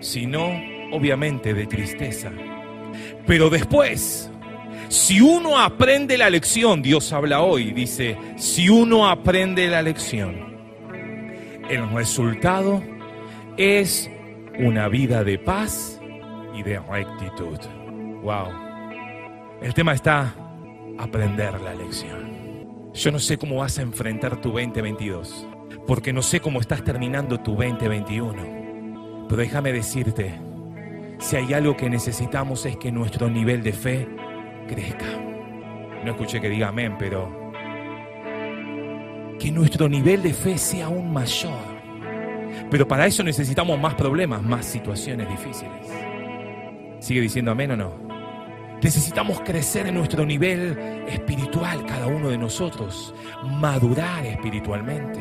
sino 0.00 0.46
obviamente 0.92 1.54
de 1.54 1.66
tristeza. 1.66 2.30
Pero 3.26 3.48
después, 3.48 4.30
si 4.88 5.22
uno 5.22 5.58
aprende 5.58 6.18
la 6.18 6.28
lección, 6.28 6.82
Dios 6.82 7.14
habla 7.14 7.40
hoy, 7.40 7.72
dice, 7.72 8.18
si 8.36 8.68
uno 8.68 9.08
aprende 9.08 9.68
la 9.68 9.80
lección, 9.80 10.54
el 11.70 11.88
resultado 11.90 12.82
es 13.56 14.10
una 14.58 14.88
vida 14.88 15.24
de 15.24 15.38
paz 15.38 15.98
y 16.54 16.62
de 16.62 16.78
rectitud. 16.78 17.58
Wow. 18.22 18.48
El 19.62 19.72
tema 19.72 19.94
está 19.94 20.34
aprender 20.98 21.58
la 21.60 21.74
lección. 21.74 22.39
Yo 22.92 23.12
no 23.12 23.20
sé 23.20 23.38
cómo 23.38 23.56
vas 23.56 23.78
a 23.78 23.82
enfrentar 23.82 24.40
tu 24.40 24.50
2022, 24.50 25.46
porque 25.86 26.12
no 26.12 26.22
sé 26.22 26.40
cómo 26.40 26.60
estás 26.60 26.82
terminando 26.82 27.38
tu 27.38 27.52
2021. 27.52 29.26
Pero 29.28 29.40
déjame 29.40 29.72
decirte, 29.72 30.34
si 31.20 31.36
hay 31.36 31.54
algo 31.54 31.76
que 31.76 31.88
necesitamos 31.88 32.66
es 32.66 32.76
que 32.76 32.90
nuestro 32.90 33.30
nivel 33.30 33.62
de 33.62 33.72
fe 33.72 34.08
crezca. 34.66 35.06
No 36.04 36.10
escuché 36.10 36.40
que 36.40 36.48
diga 36.48 36.68
amén, 36.68 36.96
pero 36.98 37.52
que 39.38 39.52
nuestro 39.52 39.88
nivel 39.88 40.22
de 40.24 40.34
fe 40.34 40.58
sea 40.58 40.86
aún 40.86 41.12
mayor. 41.12 41.80
Pero 42.72 42.88
para 42.88 43.06
eso 43.06 43.22
necesitamos 43.22 43.78
más 43.78 43.94
problemas, 43.94 44.42
más 44.42 44.66
situaciones 44.66 45.28
difíciles. 45.28 45.86
¿Sigue 46.98 47.20
diciendo 47.20 47.52
amén 47.52 47.70
o 47.70 47.76
no? 47.76 48.09
Necesitamos 48.82 49.42
crecer 49.42 49.86
en 49.88 49.94
nuestro 49.94 50.24
nivel 50.24 51.04
espiritual, 51.06 51.84
cada 51.84 52.06
uno 52.06 52.30
de 52.30 52.38
nosotros, 52.38 53.14
madurar 53.44 54.24
espiritualmente. 54.24 55.20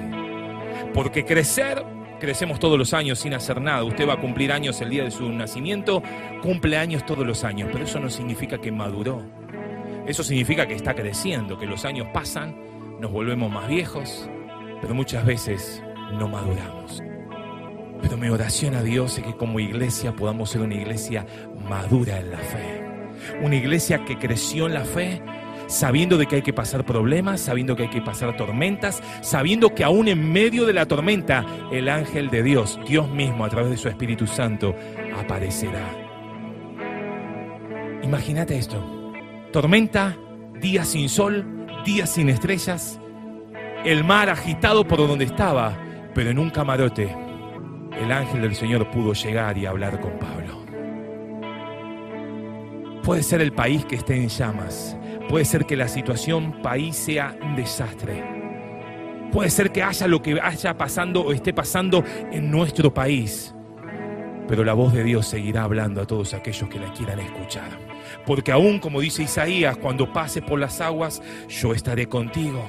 Porque 0.94 1.26
crecer, 1.26 1.84
crecemos 2.22 2.58
todos 2.60 2.78
los 2.78 2.94
años 2.94 3.20
sin 3.20 3.34
hacer 3.34 3.60
nada. 3.60 3.84
Usted 3.84 4.08
va 4.08 4.14
a 4.14 4.22
cumplir 4.22 4.54
años 4.54 4.80
el 4.80 4.90
día 4.90 5.04
de 5.04 5.12
su 5.12 5.30
nacimiento, 5.30 6.02
cumple 6.42 6.78
años 6.78 7.06
todos 7.06 7.28
los 7.28 7.44
años, 7.44 7.68
pero 7.70 7.84
eso 7.84 8.00
no 8.00 8.10
significa 8.10 8.60
que 8.60 8.72
maduró. 8.72 9.26
Eso 10.08 10.24
significa 10.24 10.66
que 10.66 10.76
está 10.76 10.96
creciendo, 10.96 11.60
que 11.60 11.66
los 11.66 11.84
años 11.84 12.08
pasan, 12.14 12.56
nos 13.02 13.12
volvemos 13.12 13.52
más 13.52 13.68
viejos, 13.68 14.30
pero 14.82 14.96
muchas 14.96 15.26
veces 15.26 15.84
no 16.14 16.30
maduramos. 16.30 17.04
Pero 18.02 18.16
mi 18.16 18.30
oración 18.30 18.76
a 18.76 18.84
Dios 18.84 19.18
es 19.18 19.26
que 19.26 19.36
como 19.36 19.60
iglesia 19.60 20.16
podamos 20.16 20.50
ser 20.50 20.62
una 20.62 20.76
iglesia 20.76 21.26
madura 21.68 22.20
en 22.20 22.32
la 22.32 22.38
fe 22.38 22.79
una 23.42 23.56
iglesia 23.56 24.04
que 24.06 24.18
creció 24.18 24.68
en 24.68 24.74
la 24.74 24.86
fe, 24.86 25.22
sabiendo 25.68 26.18
de 26.18 26.26
que 26.26 26.38
hay 26.38 26.42
que 26.42 26.54
pasar 26.54 26.86
problemas, 26.86 27.42
sabiendo 27.42 27.76
que 27.76 27.84
hay 27.84 27.90
que 27.90 28.02
pasar 28.02 28.36
tormentas, 28.36 29.02
sabiendo 29.22 29.74
que 29.76 29.84
aún 29.84 30.08
en 30.08 30.32
medio 30.32 30.66
de 30.66 30.74
la 30.74 30.86
tormenta 30.86 31.46
el 31.72 31.90
ángel 31.90 32.30
de 32.30 32.44
Dios, 32.44 32.80
Dios 32.88 33.10
mismo 33.10 33.46
a 33.46 33.50
través 33.50 33.72
de 33.72 33.78
su 33.78 33.88
Espíritu 33.88 34.26
Santo, 34.28 34.76
aparecerá. 35.18 35.88
Imagínate 38.04 38.58
esto, 38.58 39.14
tormenta, 39.52 40.18
día 40.60 40.84
sin 40.86 41.10
sol, 41.10 41.46
días 41.86 42.10
sin 42.10 42.30
estrellas, 42.30 43.00
el 43.86 44.04
mar 44.04 44.30
agitado 44.30 44.88
por 44.88 44.98
donde 44.98 45.26
estaba, 45.26 45.78
pero 46.14 46.30
en 46.30 46.40
un 46.40 46.50
camarote 46.50 47.16
el 48.02 48.12
ángel 48.12 48.42
del 48.42 48.56
Señor 48.56 48.90
pudo 48.92 49.14
llegar 49.14 49.58
y 49.58 49.66
hablar 49.66 50.00
con 50.00 50.18
Pablo. 50.20 50.59
Puede 53.10 53.24
ser 53.24 53.42
el 53.42 53.54
país 53.54 53.86
que 53.86 53.96
esté 53.96 54.16
en 54.16 54.30
llamas. 54.30 54.96
Puede 55.30 55.44
ser 55.44 55.66
que 55.66 55.76
la 55.76 55.88
situación 55.88 56.62
país 56.62 56.96
sea 56.96 57.36
un 57.42 57.56
desastre. 57.56 58.24
Puede 59.32 59.50
ser 59.50 59.72
que 59.72 59.82
haya 59.82 60.06
lo 60.06 60.22
que 60.22 60.40
haya 60.40 60.78
pasando 60.78 61.22
o 61.22 61.32
esté 61.32 61.52
pasando 61.52 62.04
en 62.32 62.52
nuestro 62.52 62.94
país. 62.94 63.56
Pero 64.48 64.64
la 64.64 64.74
voz 64.74 64.94
de 64.94 65.04
Dios 65.04 65.26
seguirá 65.26 65.64
hablando 65.64 66.04
a 66.04 66.06
todos 66.06 66.36
aquellos 66.36 66.70
que 66.70 66.80
la 66.80 66.94
quieran 66.94 67.20
escuchar. 67.20 67.80
Porque 68.28 68.52
aún, 68.52 68.78
como 68.78 69.02
dice 69.02 69.24
Isaías, 69.24 69.78
cuando 69.78 70.14
pases 70.14 70.44
por 70.44 70.60
las 70.60 70.80
aguas, 70.80 71.20
yo 71.48 71.74
estaré 71.74 72.06
contigo. 72.06 72.64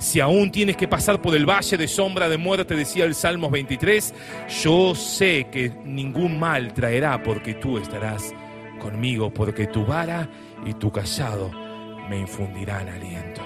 Si 0.00 0.18
aún 0.18 0.50
tienes 0.50 0.76
que 0.76 0.88
pasar 0.88 1.22
por 1.22 1.36
el 1.36 1.48
valle 1.48 1.76
de 1.76 1.86
sombra 1.86 2.28
de 2.28 2.36
muerte, 2.36 2.74
decía 2.74 3.04
el 3.04 3.14
Salmos 3.14 3.52
23, 3.52 4.12
yo 4.60 4.96
sé 4.96 5.46
que 5.52 5.70
ningún 5.84 6.40
mal 6.40 6.74
traerá 6.74 7.22
porque 7.22 7.54
tú 7.54 7.78
estarás 7.78 8.34
conmigo, 8.84 9.32
porque 9.32 9.66
tu 9.66 9.86
vara 9.86 10.28
y 10.66 10.74
tu 10.74 10.92
callado 10.92 11.50
me 12.10 12.18
infundirán 12.18 12.86
aliento. 12.86 13.40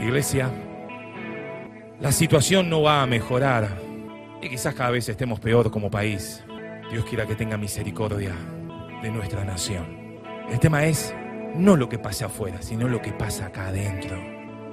Iglesia, 0.00 0.50
la 2.00 2.10
situación 2.12 2.70
no 2.70 2.80
va 2.80 3.02
a 3.02 3.06
mejorar 3.06 3.76
y 4.40 4.48
quizás 4.48 4.74
cada 4.74 4.88
vez 4.88 5.06
estemos 5.10 5.38
peor 5.38 5.70
como 5.70 5.90
país. 5.90 6.42
Dios 6.90 7.04
quiera 7.04 7.26
que 7.26 7.34
tenga 7.34 7.58
misericordia 7.58 8.34
de 9.02 9.10
nuestra 9.10 9.44
nación. 9.44 9.84
El 10.50 10.58
tema 10.60 10.86
es 10.86 11.14
no 11.54 11.76
lo 11.76 11.90
que 11.90 11.98
pasa 11.98 12.26
afuera, 12.26 12.62
sino 12.62 12.88
lo 12.88 13.02
que 13.02 13.12
pasa 13.12 13.46
acá 13.46 13.68
adentro. 13.68 14.16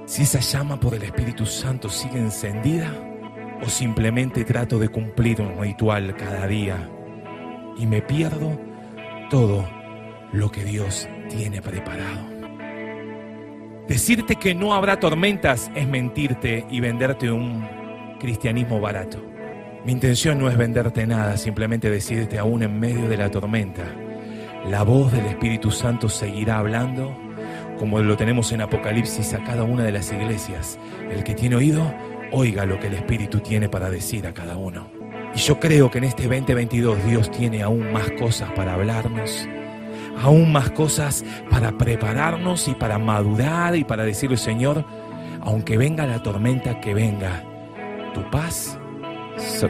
Si 0.06 0.22
esa 0.22 0.40
llama 0.40 0.80
por 0.80 0.94
el 0.94 1.02
Espíritu 1.02 1.44
Santo 1.44 1.90
sigue 1.90 2.18
encendida 2.18 2.90
o 3.62 3.68
simplemente 3.68 4.42
trato 4.44 4.78
de 4.78 4.88
cumplir 4.88 5.42
un 5.42 5.60
ritual 5.60 6.16
cada 6.16 6.46
día 6.46 6.88
y 7.76 7.86
me 7.86 8.00
pierdo 8.00 8.73
todo 9.28 9.68
lo 10.32 10.50
que 10.50 10.64
Dios 10.64 11.08
tiene 11.28 11.62
preparado. 11.62 12.34
Decirte 13.88 14.36
que 14.36 14.54
no 14.54 14.74
habrá 14.74 14.98
tormentas 14.98 15.70
es 15.74 15.86
mentirte 15.86 16.66
y 16.70 16.80
venderte 16.80 17.30
un 17.30 17.66
cristianismo 18.18 18.80
barato. 18.80 19.22
Mi 19.84 19.92
intención 19.92 20.38
no 20.38 20.48
es 20.48 20.56
venderte 20.56 21.06
nada, 21.06 21.36
simplemente 21.36 21.90
decirte 21.90 22.38
aún 22.38 22.62
en 22.62 22.80
medio 22.80 23.08
de 23.08 23.18
la 23.18 23.30
tormenta, 23.30 23.84
la 24.70 24.82
voz 24.82 25.12
del 25.12 25.26
Espíritu 25.26 25.70
Santo 25.70 26.08
seguirá 26.08 26.58
hablando 26.58 27.14
como 27.78 28.00
lo 28.00 28.16
tenemos 28.16 28.50
en 28.52 28.62
Apocalipsis 28.62 29.34
a 29.34 29.44
cada 29.44 29.64
una 29.64 29.84
de 29.84 29.92
las 29.92 30.10
iglesias. 30.12 30.78
El 31.10 31.22
que 31.22 31.34
tiene 31.34 31.56
oído, 31.56 31.92
oiga 32.32 32.64
lo 32.64 32.78
que 32.78 32.86
el 32.86 32.94
Espíritu 32.94 33.40
tiene 33.40 33.68
para 33.68 33.90
decir 33.90 34.26
a 34.26 34.32
cada 34.32 34.56
uno. 34.56 35.03
Y 35.34 35.38
yo 35.38 35.58
creo 35.58 35.90
que 35.90 35.98
en 35.98 36.04
este 36.04 36.28
2022 36.28 37.04
Dios 37.04 37.30
tiene 37.30 37.62
aún 37.62 37.92
más 37.92 38.10
cosas 38.12 38.50
para 38.52 38.74
hablarnos, 38.74 39.48
aún 40.22 40.52
más 40.52 40.70
cosas 40.70 41.24
para 41.50 41.72
prepararnos 41.72 42.68
y 42.68 42.74
para 42.74 42.98
madurar 42.98 43.74
y 43.74 43.84
para 43.84 44.04
decirle, 44.04 44.36
Señor, 44.36 44.84
aunque 45.40 45.76
venga 45.76 46.06
la 46.06 46.22
tormenta 46.22 46.80
que 46.80 46.94
venga, 46.94 47.42
tu 48.14 48.30
paz, 48.30 48.78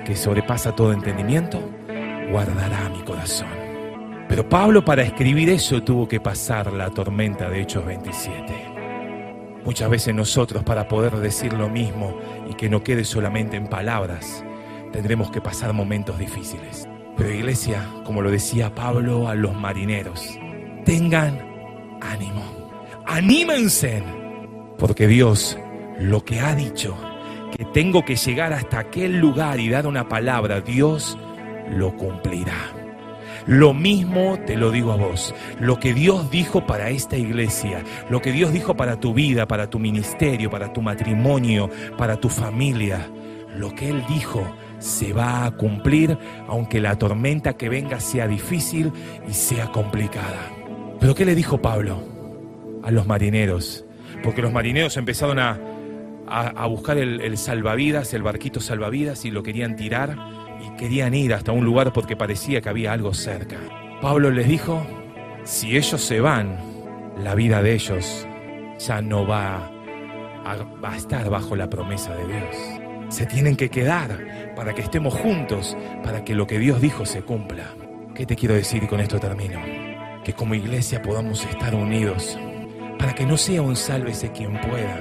que 0.05 0.15
sobrepasa 0.15 0.75
todo 0.75 0.93
entendimiento, 0.93 1.61
guardará 2.31 2.91
mi 2.91 3.03
corazón. 3.03 3.49
Pero 4.29 4.49
Pablo 4.49 4.85
para 4.85 5.03
escribir 5.03 5.49
eso 5.49 5.83
tuvo 5.83 6.07
que 6.07 6.21
pasar 6.21 6.73
la 6.73 6.91
tormenta 6.91 7.49
de 7.49 7.63
Hechos 7.63 7.87
27. 7.87 8.75
Muchas 9.65 9.89
veces 9.89 10.15
nosotros 10.15 10.63
para 10.63 10.89
poder 10.89 11.17
decir 11.17 11.55
lo 11.55 11.71
mismo 11.71 12.19
y 12.51 12.55
que 12.55 12.69
no 12.69 12.83
quede 12.83 13.05
solamente 13.05 13.57
en 13.57 13.69
palabras, 13.69 14.45
tendremos 14.95 15.33
que 15.33 15.41
pasar 15.41 15.73
momentos 15.73 16.21
difíciles. 16.21 16.89
Pero 17.17 17.33
iglesia, 17.33 17.85
como 18.05 18.23
lo 18.23 18.31
decía 18.31 18.77
Pablo 18.77 19.29
a 19.29 19.35
los 19.35 19.53
marineros, 19.53 20.39
tengan 20.85 21.37
ánimo, 22.01 22.45
anímense, 23.05 24.05
porque 24.79 25.09
Dios 25.09 25.59
lo 25.99 26.25
que 26.25 26.39
ha 26.39 26.55
dicho 26.55 26.97
que 27.57 27.65
tengo 27.65 28.05
que 28.05 28.15
llegar 28.15 28.53
hasta 28.53 28.79
aquel 28.79 29.19
lugar 29.19 29.59
y 29.59 29.69
dar 29.69 29.89
una 29.89 30.09
palabra, 30.09 30.61
Dios 30.61 31.19
lo 31.71 31.97
cumplirá. 31.97 32.55
Lo 33.47 33.75
mismo 33.75 34.39
te 34.47 34.57
lo 34.57 34.71
digo 34.71 34.93
a 34.93 34.97
vos. 34.97 35.35
Lo 35.59 35.81
que 35.81 35.93
Dios 35.93 36.31
dijo 36.31 36.67
para 36.67 36.91
esta 36.91 37.17
iglesia, 37.17 37.83
lo 38.11 38.23
que 38.23 38.31
Dios 38.31 38.53
dijo 38.53 38.77
para 38.77 39.01
tu 39.01 39.13
vida, 39.13 39.47
para 39.47 39.69
tu 39.69 39.81
ministerio, 39.81 40.51
para 40.51 40.73
tu 40.73 40.83
matrimonio, 40.83 41.69
para 41.99 42.17
tu 42.17 42.29
familia, 42.29 43.09
lo 43.57 43.75
que 43.75 43.89
Él 43.89 44.05
dijo 44.09 44.47
se 44.85 45.13
va 45.13 45.47
a 45.47 45.51
cumplir 45.53 46.19
aunque 46.47 46.81
la 46.81 46.99
tormenta 46.99 47.57
que 47.57 47.69
venga 47.69 48.01
sea 48.01 48.29
difícil 48.29 48.93
y 49.27 49.33
sea 49.33 49.73
complicada. 49.73 50.51
Pero 51.01 51.15
¿qué 51.15 51.25
le 51.25 51.35
dijo 51.35 51.63
Pablo 51.63 52.03
a 52.83 52.91
los 52.91 53.07
marineros? 53.07 53.85
Porque 54.23 54.43
los 54.43 54.53
marineros 54.53 54.97
empezaron 54.97 55.39
a 55.39 55.59
a, 56.27 56.67
buscar 56.67 56.99
el, 56.99 57.37
salvavidas, 57.39 58.15
el 58.15 58.23
barquito 58.23 58.61
salvavidas, 58.61 59.25
y 59.25 59.31
lo 59.31 59.43
querían 59.43 59.77
tirar 59.77 60.17
y 60.61 60.77
querían 60.77 61.15
ir 61.15 61.35
hasta 61.35 61.53
un 61.53 61.65
lugar 61.65 61.93
porque 61.93 62.17
parecía 62.17 62.61
que 62.61 62.69
había 62.69 62.93
algo 62.93 63.15
cerca. 63.15 63.57
Pablo 64.01 64.31
les 64.31 64.49
dijo, 64.49 64.87
si 65.45 65.77
ellos 65.77 66.01
se 66.01 66.21
van, 66.21 66.59
la 67.23 67.35
vida 67.35 67.63
de 67.63 67.75
ellos 67.75 68.27
ya 68.79 69.01
no 69.01 69.27
va 69.27 69.71
a, 70.45 70.57
va 70.83 70.93
a 70.93 70.97
estar 70.97 71.29
bajo 71.31 71.57
la 71.57 71.69
promesa 71.69 72.15
de 72.15 72.27
Dios. 72.27 72.84
Se 73.09 73.27
tienen 73.27 73.57
que 73.57 73.71
quedar 73.71 74.53
para 74.57 74.75
que 74.75 74.83
estemos 74.83 75.15
juntos, 75.15 75.77
para 76.03 76.25
que 76.25 76.35
lo 76.35 76.47
que 76.47 76.59
Dios 76.59 76.81
dijo 76.81 77.07
se 77.07 77.23
cumpla. 77.23 77.75
¿Qué 78.15 78.27
te 78.27 78.37
quiero 78.37 78.55
decir 78.55 78.83
y 78.83 78.87
con 78.87 79.01
esto 79.01 79.19
termino? 79.19 79.61
Que 80.25 80.33
como 80.33 80.55
iglesia 80.55 81.03
podamos 81.03 81.45
estar 81.45 81.75
unidos, 81.75 82.39
para 82.99 83.15
que 83.15 83.27
no 83.27 83.37
sea 83.37 83.63
un 83.63 83.77
sálvese 83.77 84.33
quien 84.33 84.61
pueda, 84.61 85.01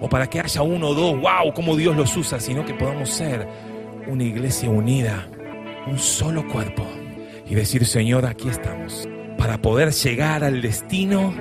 o 0.00 0.08
para 0.08 0.28
que 0.28 0.40
haya 0.40 0.62
uno 0.62 0.88
o 0.88 0.94
dos, 0.94 1.20
wow, 1.20 1.52
cómo 1.54 1.76
Dios 1.76 1.96
los 1.96 2.16
usa, 2.16 2.40
sino 2.40 2.64
que 2.64 2.74
podamos 2.74 3.10
ser 3.10 3.46
una 4.06 4.22
iglesia 4.22 4.70
unida, 4.70 5.28
un 5.86 5.98
solo 5.98 6.46
cuerpo 6.48 6.86
y 7.46 7.54
decir, 7.54 7.84
Señor, 7.84 8.26
aquí 8.26 8.48
estamos, 8.48 9.08
para 9.36 9.58
poder 9.58 9.92
llegar 9.92 10.44
al 10.44 10.62
destino 10.62 11.34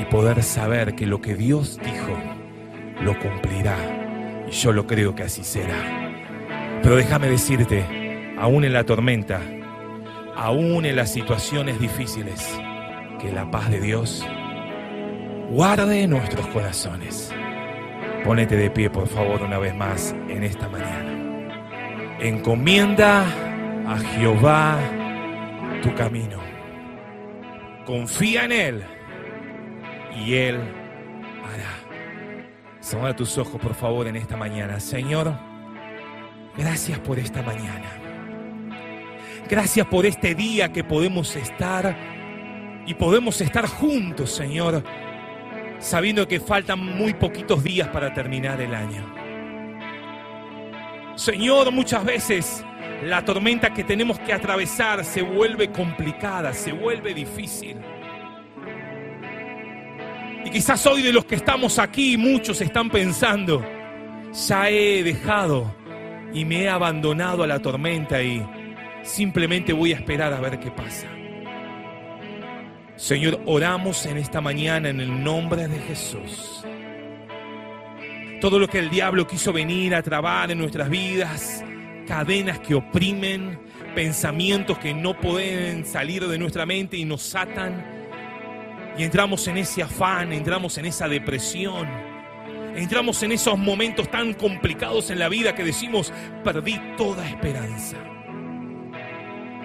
y 0.00 0.04
poder 0.06 0.42
saber 0.42 0.94
que 0.94 1.06
lo 1.06 1.20
que 1.20 1.34
Dios 1.34 1.78
dijo 1.84 2.16
lo 3.00 3.18
cumplirá. 3.18 4.03
Yo 4.62 4.72
lo 4.72 4.86
creo 4.86 5.16
que 5.16 5.24
así 5.24 5.42
será. 5.42 5.74
Pero 6.80 6.94
déjame 6.96 7.28
decirte, 7.28 7.84
aún 8.38 8.64
en 8.64 8.72
la 8.72 8.84
tormenta, 8.84 9.40
aún 10.36 10.86
en 10.86 10.94
las 10.94 11.12
situaciones 11.12 11.80
difíciles, 11.80 12.56
que 13.20 13.32
la 13.32 13.50
paz 13.50 13.68
de 13.70 13.80
Dios 13.80 14.24
guarde 15.50 16.06
nuestros 16.06 16.46
corazones. 16.48 17.32
Ponete 18.24 18.56
de 18.56 18.70
pie, 18.70 18.90
por 18.90 19.08
favor, 19.08 19.42
una 19.42 19.58
vez 19.58 19.74
más 19.74 20.14
en 20.28 20.44
esta 20.44 20.68
mañana. 20.68 22.16
Encomienda 22.20 23.24
a 23.86 23.98
Jehová 23.98 24.78
tu 25.82 25.92
camino. 25.94 26.38
Confía 27.84 28.44
en 28.44 28.52
Él 28.52 28.84
y 30.16 30.34
Él 30.34 30.56
hará. 31.44 31.83
Cierra 32.84 33.16
tus 33.16 33.38
ojos, 33.38 33.60
por 33.60 33.74
favor, 33.74 34.06
en 34.06 34.16
esta 34.16 34.36
mañana. 34.36 34.78
Señor, 34.78 35.32
gracias 36.56 36.98
por 37.00 37.18
esta 37.18 37.42
mañana. 37.42 37.90
Gracias 39.48 39.86
por 39.86 40.06
este 40.06 40.34
día 40.34 40.72
que 40.72 40.84
podemos 40.84 41.34
estar 41.34 41.96
y 42.86 42.94
podemos 42.94 43.40
estar 43.40 43.66
juntos, 43.66 44.30
Señor 44.30 44.84
sabiendo 45.84 46.26
que 46.26 46.40
faltan 46.40 46.78
muy 46.78 47.12
poquitos 47.14 47.62
días 47.62 47.88
para 47.88 48.12
terminar 48.14 48.60
el 48.60 48.74
año. 48.74 49.04
Señor, 51.14 51.70
muchas 51.72 52.04
veces 52.04 52.64
la 53.02 53.24
tormenta 53.24 53.72
que 53.72 53.84
tenemos 53.84 54.18
que 54.20 54.32
atravesar 54.32 55.04
se 55.04 55.22
vuelve 55.22 55.70
complicada, 55.70 56.52
se 56.54 56.72
vuelve 56.72 57.12
difícil. 57.12 57.76
Y 60.44 60.50
quizás 60.50 60.86
hoy 60.86 61.02
de 61.02 61.12
los 61.12 61.24
que 61.24 61.36
estamos 61.36 61.78
aquí, 61.78 62.16
muchos 62.16 62.60
están 62.60 62.90
pensando, 62.90 63.64
ya 64.46 64.68
he 64.68 65.02
dejado 65.02 65.74
y 66.32 66.44
me 66.44 66.64
he 66.64 66.68
abandonado 66.68 67.42
a 67.42 67.46
la 67.46 67.60
tormenta 67.60 68.22
y 68.22 68.44
simplemente 69.02 69.72
voy 69.72 69.92
a 69.92 69.96
esperar 69.96 70.32
a 70.32 70.40
ver 70.40 70.60
qué 70.60 70.70
pasa. 70.70 71.06
Señor, 72.96 73.40
oramos 73.46 74.06
en 74.06 74.18
esta 74.18 74.40
mañana 74.40 74.88
en 74.88 75.00
el 75.00 75.24
nombre 75.24 75.66
de 75.66 75.78
Jesús. 75.80 76.64
Todo 78.40 78.58
lo 78.58 78.68
que 78.68 78.78
el 78.78 78.90
diablo 78.90 79.26
quiso 79.26 79.52
venir 79.52 79.94
a 79.94 80.02
trabar 80.02 80.50
en 80.50 80.58
nuestras 80.58 80.90
vidas, 80.90 81.64
cadenas 82.06 82.58
que 82.58 82.74
oprimen, 82.74 83.58
pensamientos 83.94 84.78
que 84.78 84.92
no 84.92 85.18
pueden 85.18 85.86
salir 85.86 86.26
de 86.28 86.38
nuestra 86.38 86.66
mente 86.66 86.96
y 86.96 87.04
nos 87.04 87.34
atan. 87.34 87.93
Y 88.96 89.02
entramos 89.02 89.46
en 89.48 89.58
ese 89.58 89.82
afán, 89.82 90.32
entramos 90.32 90.78
en 90.78 90.86
esa 90.86 91.08
depresión, 91.08 91.88
entramos 92.76 93.22
en 93.22 93.32
esos 93.32 93.58
momentos 93.58 94.10
tan 94.10 94.34
complicados 94.34 95.10
en 95.10 95.18
la 95.18 95.28
vida 95.28 95.54
que 95.54 95.64
decimos, 95.64 96.12
perdí 96.44 96.80
toda 96.96 97.28
esperanza 97.28 97.96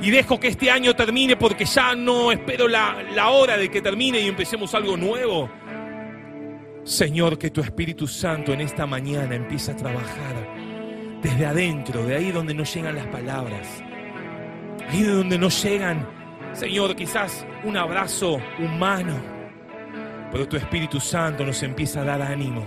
y 0.02 0.12
dejo 0.12 0.39
que 0.39 0.48
este 0.48 0.72
año 0.72 0.96
termine 0.96 1.36
porque 1.36 1.65
ya 1.65 1.96
no 1.96 2.32
espero 2.32 2.68
la, 2.68 3.30
hora 3.30 3.58
de 3.58 3.70
que 3.70 3.82
termine 3.82 4.20
y 4.20 4.28
empecemos 4.28 4.74
algo 4.74 4.96
nuevo. 4.96 5.50
Señor, 6.84 7.38
que 7.38 7.52
tu 7.52 7.62
Espíritu 7.62 8.08
Santo 8.08 8.54
en 8.54 8.62
esta 8.62 8.86
mañana 8.86 9.36
empiece 9.36 9.72
a 9.72 9.76
trabajar 9.76 11.20
desde 11.22 11.46
adentro, 11.46 12.06
de 12.06 12.15
ahí 12.15 12.32
donde 12.32 12.54
no 12.54 12.63
llegan 12.63 12.96
las 12.96 13.08
palabras, 13.08 13.68
ahí 14.89 15.04
de 15.04 15.12
donde 15.12 15.38
no 15.38 15.50
llegan, 15.50 16.08
Señor, 16.53 16.95
quizás 16.95 17.45
un 17.63 17.77
abrazo 17.77 18.41
humano, 18.59 19.15
pero 20.31 20.47
tu 20.47 20.57
Espíritu 20.57 20.99
Santo 20.99 21.45
nos 21.45 21.62
empieza 21.63 22.01
a 22.01 22.05
dar 22.05 22.21
ánimo. 22.21 22.65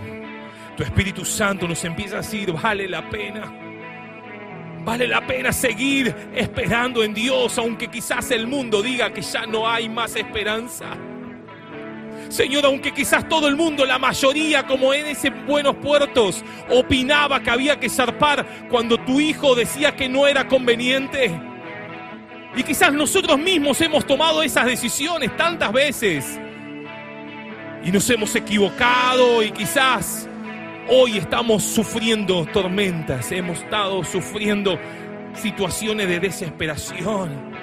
Tu 0.75 0.83
Espíritu 0.83 1.23
Santo 1.23 1.67
nos 1.67 1.83
empieza 1.85 2.15
a 2.15 2.21
decir, 2.21 2.51
vale 2.51 2.87
la 2.87 3.07
pena. 3.09 3.51
Vale 4.83 5.07
la 5.07 5.25
pena 5.25 5.53
seguir 5.53 6.13
esperando 6.35 7.03
en 7.03 7.13
Dios, 7.13 7.57
aunque 7.57 7.87
quizás 7.87 8.31
el 8.31 8.47
mundo 8.47 8.81
diga 8.81 9.13
que 9.13 9.21
ya 9.21 9.45
no 9.45 9.69
hay 9.69 9.87
más 9.87 10.15
esperanza. 10.15 10.97
Señor, 12.29 12.65
aunque 12.65 12.91
quizás 12.91 13.29
todo 13.29 13.47
el 13.47 13.55
mundo, 13.55 13.85
la 13.85 13.99
mayoría, 13.99 14.65
como 14.65 14.93
en 14.93 15.05
ese 15.05 15.29
buenos 15.29 15.75
puertos, 15.75 16.43
opinaba 16.69 17.41
que 17.41 17.49
había 17.51 17.79
que 17.79 17.89
zarpar 17.89 18.67
cuando 18.69 18.97
tu 18.97 19.19
hijo 19.21 19.55
decía 19.55 19.95
que 19.95 20.09
no 20.09 20.25
era 20.25 20.47
conveniente. 20.47 21.52
Y 22.55 22.63
quizás 22.63 22.93
nosotros 22.93 23.37
mismos 23.39 23.79
hemos 23.81 24.05
tomado 24.05 24.43
esas 24.43 24.65
decisiones 24.65 25.35
tantas 25.35 25.71
veces. 25.71 26.39
Y 27.83 27.91
nos 27.91 28.09
hemos 28.09 28.35
equivocado 28.35 29.43
y 29.43 29.51
quizás 29.51 30.27
Hoy 30.89 31.17
estamos 31.17 31.63
sufriendo 31.63 32.45
tormentas, 32.47 33.31
hemos 33.31 33.59
estado 33.59 34.03
sufriendo 34.03 34.77
situaciones 35.33 36.09
de 36.09 36.19
desesperación. 36.19 37.53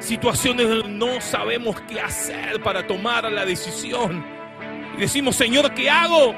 situaciones 0.00 0.68
donde 0.68 0.88
no 0.88 1.20
sabemos 1.20 1.80
qué 1.82 1.98
hacer 1.98 2.60
para 2.62 2.86
tomar 2.86 3.30
la 3.32 3.46
decisión. 3.46 4.22
Y 4.98 5.00
decimos, 5.00 5.36
Señor, 5.36 5.72
¿qué 5.74 5.88
hago? 5.88 6.34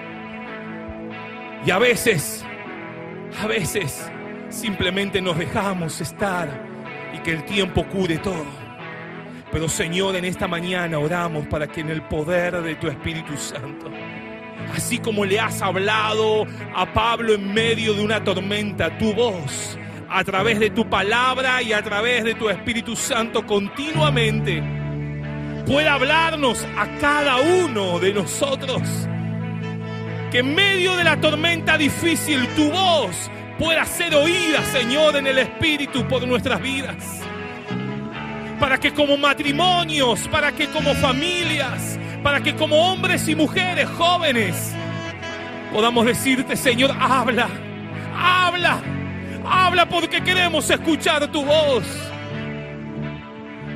Y 1.65 1.71
a 1.71 1.79
veces, 1.79 2.45
a 3.43 3.47
veces 3.47 4.09
simplemente 4.51 5.21
nos 5.21 5.37
dejamos 5.37 6.01
estar 6.01 6.66
y 7.15 7.19
que 7.19 7.33
el 7.33 7.45
tiempo 7.45 7.85
cure 7.85 8.19
todo. 8.19 8.47
Pero 9.53 9.69
Señor, 9.69 10.17
en 10.17 10.25
esta 10.25 10.49
mañana 10.49 10.99
oramos 10.99 11.47
para 11.47 11.67
que 11.67 11.81
en 11.81 11.91
el 11.91 12.03
poder 12.03 12.63
de 12.63 12.75
tu 12.75 12.89
Espíritu 12.89 13.37
Santo, 13.37 13.91
así 14.75 14.99
como 14.99 15.25
le 15.25 15.41
has 15.41 15.63
hablado 15.63 16.47
a 16.75 16.93
Pablo 16.93 17.35
en 17.35 17.55
medio 17.55 17.95
de 17.95 18.05
una 18.05 18.23
tormenta, 18.23 18.99
tu 18.99 19.15
voz, 19.15 19.79
a 20.09 20.25
través 20.25 20.59
de 20.59 20.71
tu 20.71 20.89
palabra 20.89 21.63
y 21.63 21.73
a 21.73 21.83
través 21.83 22.25
de 22.25 22.35
tu 22.35 22.49
Espíritu 22.49 22.97
Santo 22.97 23.47
continuamente, 23.47 24.63
pueda 25.67 25.95
hablarnos 25.95 26.65
a 26.77 26.87
cada 26.99 27.39
uno 27.39 27.99
de 27.99 28.13
nosotros 28.13 28.83
que 30.31 30.39
en 30.39 30.55
medio 30.55 30.97
de 30.97 31.05
la 31.05 31.21
tormenta 31.21 31.79
difícil 31.79 32.47
tu 32.57 32.71
voz 32.71 33.31
pueda 33.59 33.85
ser 33.85 34.15
oída, 34.15 34.63
Señor, 34.65 35.17
en 35.17 35.27
el 35.27 35.39
Espíritu 35.39 36.07
por 36.07 36.27
nuestras 36.27 36.61
vidas. 36.61 37.21
Para 38.61 38.79
que 38.79 38.93
como 38.93 39.17
matrimonios, 39.17 40.29
para 40.29 40.53
que 40.53 40.69
como 40.69 40.95
familias, 40.95 41.99
para 42.23 42.41
que 42.41 42.55
como 42.55 42.77
hombres 42.77 43.29
y 43.29 43.35
mujeres 43.35 43.89
jóvenes 43.91 44.75
podamos 45.73 46.07
decirte, 46.07 46.57
Señor, 46.57 46.91
habla, 46.99 47.49
habla, 48.17 48.81
habla 49.45 49.87
porque 49.89 50.23
queremos 50.23 50.71
escuchar 50.71 51.31
tu 51.31 51.45
voz. 51.45 51.85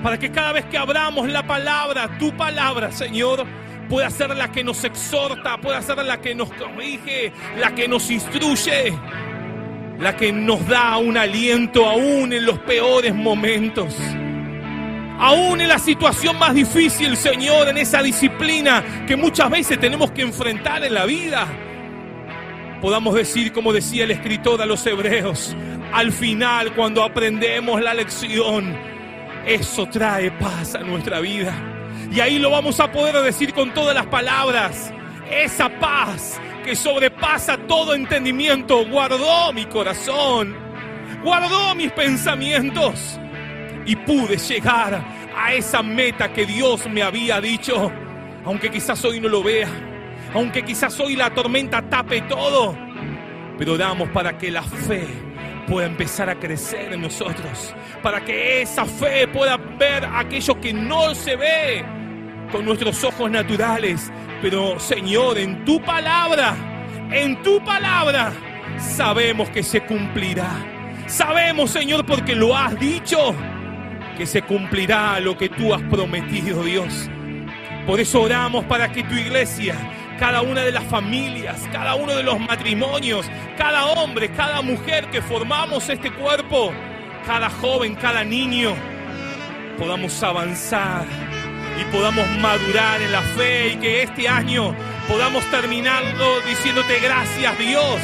Para 0.02 0.18
que 0.18 0.30
cada 0.30 0.52
vez 0.52 0.64
que 0.64 0.78
abramos 0.78 1.28
la 1.28 1.46
palabra, 1.46 2.18
tu 2.18 2.34
palabra, 2.34 2.90
Señor, 2.90 3.46
pueda 3.90 4.08
ser 4.08 4.34
la 4.34 4.50
que 4.50 4.64
nos 4.64 4.82
exhorta, 4.82 5.58
pueda 5.58 5.82
ser 5.82 5.98
la 5.98 6.18
que 6.20 6.34
nos 6.34 6.50
corrige, 6.52 7.32
la 7.58 7.74
que 7.74 7.86
nos 7.86 8.10
instruye, 8.10 8.94
la 10.00 10.16
que 10.16 10.32
nos 10.32 10.66
da 10.66 10.96
un 10.96 11.16
aliento 11.16 11.86
aún 11.86 12.32
en 12.32 12.46
los 12.46 12.58
peores 12.60 13.14
momentos. 13.14 13.94
Aún 15.18 15.60
en 15.60 15.68
la 15.68 15.78
situación 15.78 16.38
más 16.38 16.54
difícil, 16.54 17.16
Señor, 17.16 17.68
en 17.68 17.76
esa 17.76 18.02
disciplina 18.02 19.04
que 19.06 19.16
muchas 19.16 19.50
veces 19.50 19.78
tenemos 19.78 20.10
que 20.12 20.22
enfrentar 20.22 20.82
en 20.82 20.94
la 20.94 21.04
vida, 21.04 21.46
podamos 22.80 23.14
decir, 23.14 23.52
como 23.52 23.74
decía 23.74 24.04
el 24.04 24.12
escritor 24.12 24.62
a 24.62 24.66
los 24.66 24.86
hebreos, 24.86 25.54
al 25.92 26.10
final, 26.10 26.72
cuando 26.74 27.04
aprendemos 27.04 27.82
la 27.82 27.92
lección, 27.92 28.74
eso 29.44 29.86
trae 29.86 30.30
paz 30.30 30.74
a 30.74 30.78
nuestra 30.78 31.20
vida. 31.20 31.52
Y 32.10 32.20
ahí 32.20 32.38
lo 32.38 32.50
vamos 32.50 32.80
a 32.80 32.90
poder 32.90 33.16
decir 33.16 33.52
con 33.52 33.74
todas 33.74 33.94
las 33.94 34.06
palabras. 34.06 34.92
Esa 35.30 35.68
paz 35.68 36.40
que 36.62 36.76
sobrepasa 36.76 37.56
todo 37.66 37.94
entendimiento 37.94 38.86
guardó 38.86 39.52
mi 39.52 39.64
corazón, 39.66 40.56
guardó 41.22 41.74
mis 41.74 41.92
pensamientos 41.92 43.18
y 43.86 43.96
pude 43.96 44.36
llegar 44.36 45.02
a 45.36 45.54
esa 45.54 45.82
meta 45.82 46.32
que 46.32 46.46
Dios 46.46 46.88
me 46.88 47.02
había 47.02 47.40
dicho, 47.40 47.90
aunque 48.44 48.70
quizás 48.70 49.04
hoy 49.04 49.20
no 49.20 49.28
lo 49.28 49.42
vea, 49.42 49.68
aunque 50.34 50.62
quizás 50.62 50.98
hoy 51.00 51.16
la 51.16 51.30
tormenta 51.30 51.82
tape 51.82 52.22
todo, 52.22 52.76
pero 53.58 53.76
damos 53.76 54.08
para 54.10 54.36
que 54.36 54.50
la 54.50 54.62
fe 54.62 55.06
pueda 55.66 55.86
empezar 55.86 56.28
a 56.28 56.38
crecer 56.38 56.92
en 56.92 57.02
nosotros, 57.02 57.74
para 58.02 58.24
que 58.24 58.62
esa 58.62 58.84
fe 58.84 59.28
pueda 59.28 59.56
ver 59.56 60.04
aquello 60.04 60.60
que 60.60 60.72
no 60.72 61.14
se 61.14 61.36
ve 61.36 61.99
con 62.50 62.64
nuestros 62.64 63.02
ojos 63.04 63.30
naturales. 63.30 64.12
Pero 64.42 64.78
Señor, 64.78 65.38
en 65.38 65.64
tu 65.64 65.80
palabra, 65.82 66.54
en 67.10 67.42
tu 67.42 67.62
palabra, 67.64 68.32
sabemos 68.78 69.48
que 69.50 69.62
se 69.62 69.82
cumplirá. 69.82 70.50
Sabemos, 71.06 71.70
Señor, 71.70 72.06
porque 72.06 72.34
lo 72.34 72.56
has 72.56 72.78
dicho, 72.78 73.34
que 74.16 74.26
se 74.26 74.42
cumplirá 74.42 75.18
lo 75.20 75.36
que 75.36 75.48
tú 75.48 75.74
has 75.74 75.82
prometido, 75.82 76.62
Dios. 76.62 77.10
Por 77.86 77.98
eso 77.98 78.22
oramos 78.22 78.64
para 78.66 78.92
que 78.92 79.02
tu 79.02 79.14
iglesia, 79.14 79.74
cada 80.18 80.42
una 80.42 80.60
de 80.60 80.70
las 80.70 80.84
familias, 80.84 81.68
cada 81.72 81.94
uno 81.94 82.14
de 82.14 82.22
los 82.22 82.38
matrimonios, 82.38 83.26
cada 83.56 83.86
hombre, 83.86 84.30
cada 84.30 84.62
mujer 84.62 85.06
que 85.10 85.20
formamos 85.20 85.88
este 85.88 86.12
cuerpo, 86.12 86.72
cada 87.26 87.50
joven, 87.50 87.96
cada 87.96 88.22
niño, 88.22 88.74
podamos 89.78 90.22
avanzar 90.22 91.06
y 91.80 91.84
podamos 91.84 92.28
madurar 92.38 93.00
en 93.00 93.12
la 93.12 93.22
fe 93.22 93.68
y 93.68 93.76
que 93.76 94.02
este 94.02 94.28
año 94.28 94.74
podamos 95.08 95.44
terminarlo 95.50 96.40
diciéndote 96.42 96.98
gracias 97.00 97.58
Dios. 97.58 98.00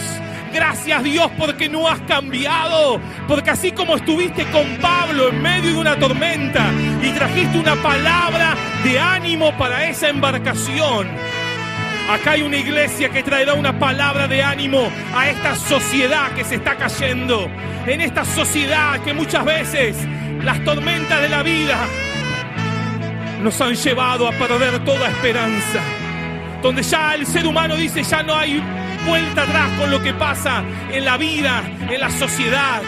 Gracias 0.53 1.03
Dios 1.03 1.31
porque 1.37 1.69
no 1.69 1.87
has 1.87 2.01
cambiado, 2.01 2.99
porque 3.29 3.51
así 3.51 3.73
como 3.73 3.97
estuviste 3.97 4.45
con 4.47 4.77
Pablo 4.79 5.29
en 5.29 5.43
medio 5.43 5.73
de 5.73 5.79
una 5.79 5.99
tormenta 5.99 6.71
y 7.03 7.11
trajiste 7.11 7.59
una 7.59 7.77
palabra 7.77 8.55
de 8.83 8.99
ánimo 8.99 9.53
para 9.59 9.87
esa 9.87 10.09
embarcación, 10.09 11.09
acá 12.11 12.33
hay 12.33 12.43
una 12.43 12.57
iglesia 12.57 13.11
que 13.11 13.23
traerá 13.23 13.55
una 13.55 13.79
palabra 13.79 14.27
de 14.29 14.43
ánimo 14.43 14.89
a 15.15 15.29
esta 15.29 15.57
sociedad 15.57 16.33
que 16.33 16.45
se 16.45 16.55
está 16.55 16.77
cayendo, 16.77 17.51
en 17.87 18.01
esta 18.01 18.25
sociedad 18.25 18.99
que 19.01 19.13
muchas 19.13 19.45
veces 19.45 19.97
las 20.43 20.65
tormentas 20.65 21.21
de 21.21 21.29
la 21.29 21.43
vida 21.43 21.87
nos 23.43 23.61
han 23.61 23.75
llevado 23.75 24.29
a 24.29 24.33
perder 24.33 24.85
toda 24.85 25.09
esperanza. 25.09 25.81
Donde 26.63 26.83
ya 26.83 27.15
el 27.15 27.27
ser 27.27 27.47
humano 27.47 27.77
dice 27.77 28.03
ya 28.03 28.23
no 28.23 28.35
hay 28.35 28.63
vuelta 29.07 29.43
atrás 29.43 29.71
con 29.79 29.91
lo 29.91 30.03
que 30.03 30.13
pasa 30.15 30.65
en 30.91 31.05
la 31.05 31.17
vida, 31.17 31.63
en 31.89 32.01
la 32.01 32.11
sociedad. 32.11 32.83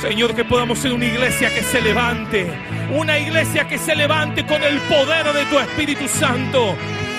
Señor, 0.00 0.34
que 0.34 0.44
podamos 0.44 0.78
ser 0.78 0.92
una 0.92 1.04
iglesia 1.04 1.54
que 1.54 1.62
se 1.62 1.80
levante, 1.80 2.46
una 2.90 3.18
iglesia 3.18 3.66
que 3.68 3.78
se 3.78 3.94
levante 3.94 4.44
con 4.46 4.62
el 4.62 4.78
poder 4.80 5.32
de 5.32 5.44
tu 5.46 5.58
Espíritu 5.58 6.08
Santo. 6.08 6.74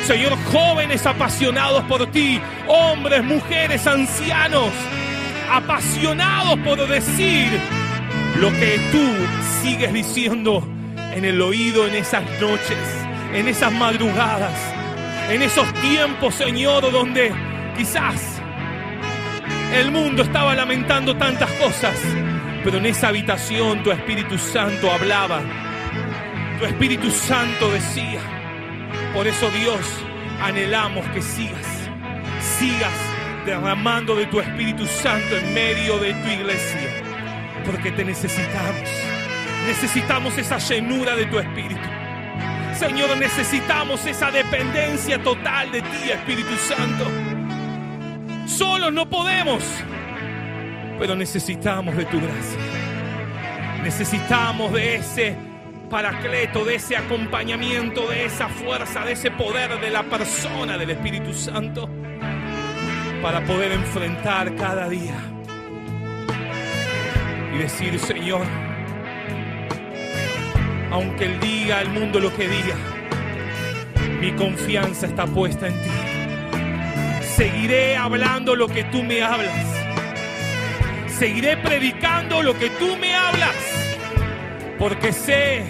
Señor, 0.05 0.37
jóvenes 0.51 1.05
apasionados 1.05 1.83
por 1.85 2.05
ti, 2.07 2.39
hombres, 2.67 3.23
mujeres, 3.23 3.87
ancianos, 3.87 4.69
apasionados 5.51 6.59
por 6.59 6.87
decir 6.87 7.59
lo 8.39 8.51
que 8.51 8.79
tú 8.91 9.03
sigues 9.61 9.93
diciendo 9.93 10.74
en 11.15 11.23
el 11.23 11.41
oído 11.41 11.87
en 11.87 11.95
esas 11.95 12.23
noches, 12.41 12.77
en 13.33 13.47
esas 13.47 13.71
madrugadas, 13.71 14.53
en 15.29 15.41
esos 15.41 15.73
tiempos, 15.75 16.35
Señor, 16.35 16.91
donde 16.91 17.33
quizás 17.77 18.41
el 19.73 19.91
mundo 19.91 20.23
estaba 20.23 20.53
lamentando 20.55 21.15
tantas 21.15 21.49
cosas, 21.53 21.97
pero 22.63 22.77
en 22.77 22.85
esa 22.87 23.07
habitación 23.07 23.81
tu 23.81 23.91
Espíritu 23.91 24.37
Santo 24.37 24.91
hablaba, 24.91 25.41
tu 26.59 26.65
Espíritu 26.65 27.09
Santo 27.09 27.71
decía. 27.71 28.19
Por 29.13 29.25
eso 29.25 29.49
Dios, 29.51 29.79
anhelamos 30.41 31.05
que 31.07 31.21
sigas, 31.21 31.89
sigas 32.59 32.93
derramando 33.45 34.15
de 34.15 34.25
tu 34.25 34.41
Espíritu 34.41 34.85
Santo 34.85 35.37
en 35.37 35.53
medio 35.53 35.97
de 35.99 36.13
tu 36.13 36.27
iglesia, 36.29 36.89
porque 37.65 37.91
te 37.91 38.03
necesitamos. 38.03 39.04
Necesitamos 39.67 40.37
esa 40.37 40.57
llenura 40.57 41.15
de 41.15 41.25
tu 41.25 41.39
Espíritu. 41.39 41.81
Señor, 42.77 43.17
necesitamos 43.17 44.05
esa 44.05 44.31
dependencia 44.31 45.21
total 45.23 45.71
de 45.71 45.81
ti, 45.81 46.11
Espíritu 46.11 46.55
Santo. 46.57 47.05
Solos 48.45 48.91
no 48.93 49.09
podemos, 49.09 49.63
pero 50.99 51.15
necesitamos 51.15 51.95
de 51.95 52.05
tu 52.05 52.19
gracia. 52.19 52.59
Necesitamos 53.81 54.73
de 54.73 54.95
ese 54.95 55.35
paracleto, 55.89 56.65
de 56.65 56.75
ese 56.75 56.97
acompañamiento, 56.97 58.07
de 58.09 58.25
esa 58.25 58.49
fuerza, 58.49 59.05
de 59.05 59.13
ese 59.13 59.31
poder 59.31 59.79
de 59.79 59.89
la 59.89 60.03
persona 60.03 60.77
del 60.77 60.89
Espíritu 60.91 61.33
Santo 61.33 61.89
para 63.21 63.43
poder 63.45 63.71
enfrentar 63.71 64.53
cada 64.55 64.89
día 64.89 65.15
y 67.53 67.57
decir, 67.57 67.97
Señor, 67.99 68.45
aunque 70.95 71.25
Él 71.25 71.39
diga 71.41 71.79
al 71.79 71.89
mundo 71.89 72.21
lo 72.21 72.33
que 72.33 72.47
diga, 72.47 72.75
mi 74.21 74.31
confianza 74.31 75.07
está 75.07 75.27
puesta 75.27 75.67
en 75.67 75.73
ti. 75.73 75.89
Seguiré 77.35 77.97
hablando 77.97 78.55
lo 78.55 78.69
que 78.69 78.85
tú 78.85 79.03
me 79.03 79.21
hablas. 79.21 79.67
Seguiré 81.19 81.57
predicando 81.57 82.41
lo 82.41 82.57
que 82.57 82.69
tú 82.69 82.95
me 82.95 83.13
hablas. 83.13 83.57
Porque 84.79 85.11
sé 85.11 85.63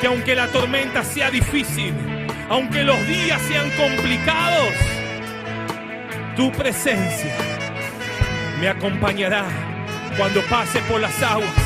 que 0.00 0.08
aunque 0.08 0.34
la 0.34 0.48
tormenta 0.48 1.04
sea 1.04 1.30
difícil, 1.30 1.94
aunque 2.48 2.82
los 2.82 3.06
días 3.06 3.40
sean 3.42 3.70
complicados, 3.76 4.74
tu 6.34 6.50
presencia 6.50 7.36
me 8.60 8.68
acompañará 8.68 9.44
cuando 10.16 10.42
pase 10.42 10.80
por 10.88 11.00
las 11.00 11.22
aguas 11.22 11.61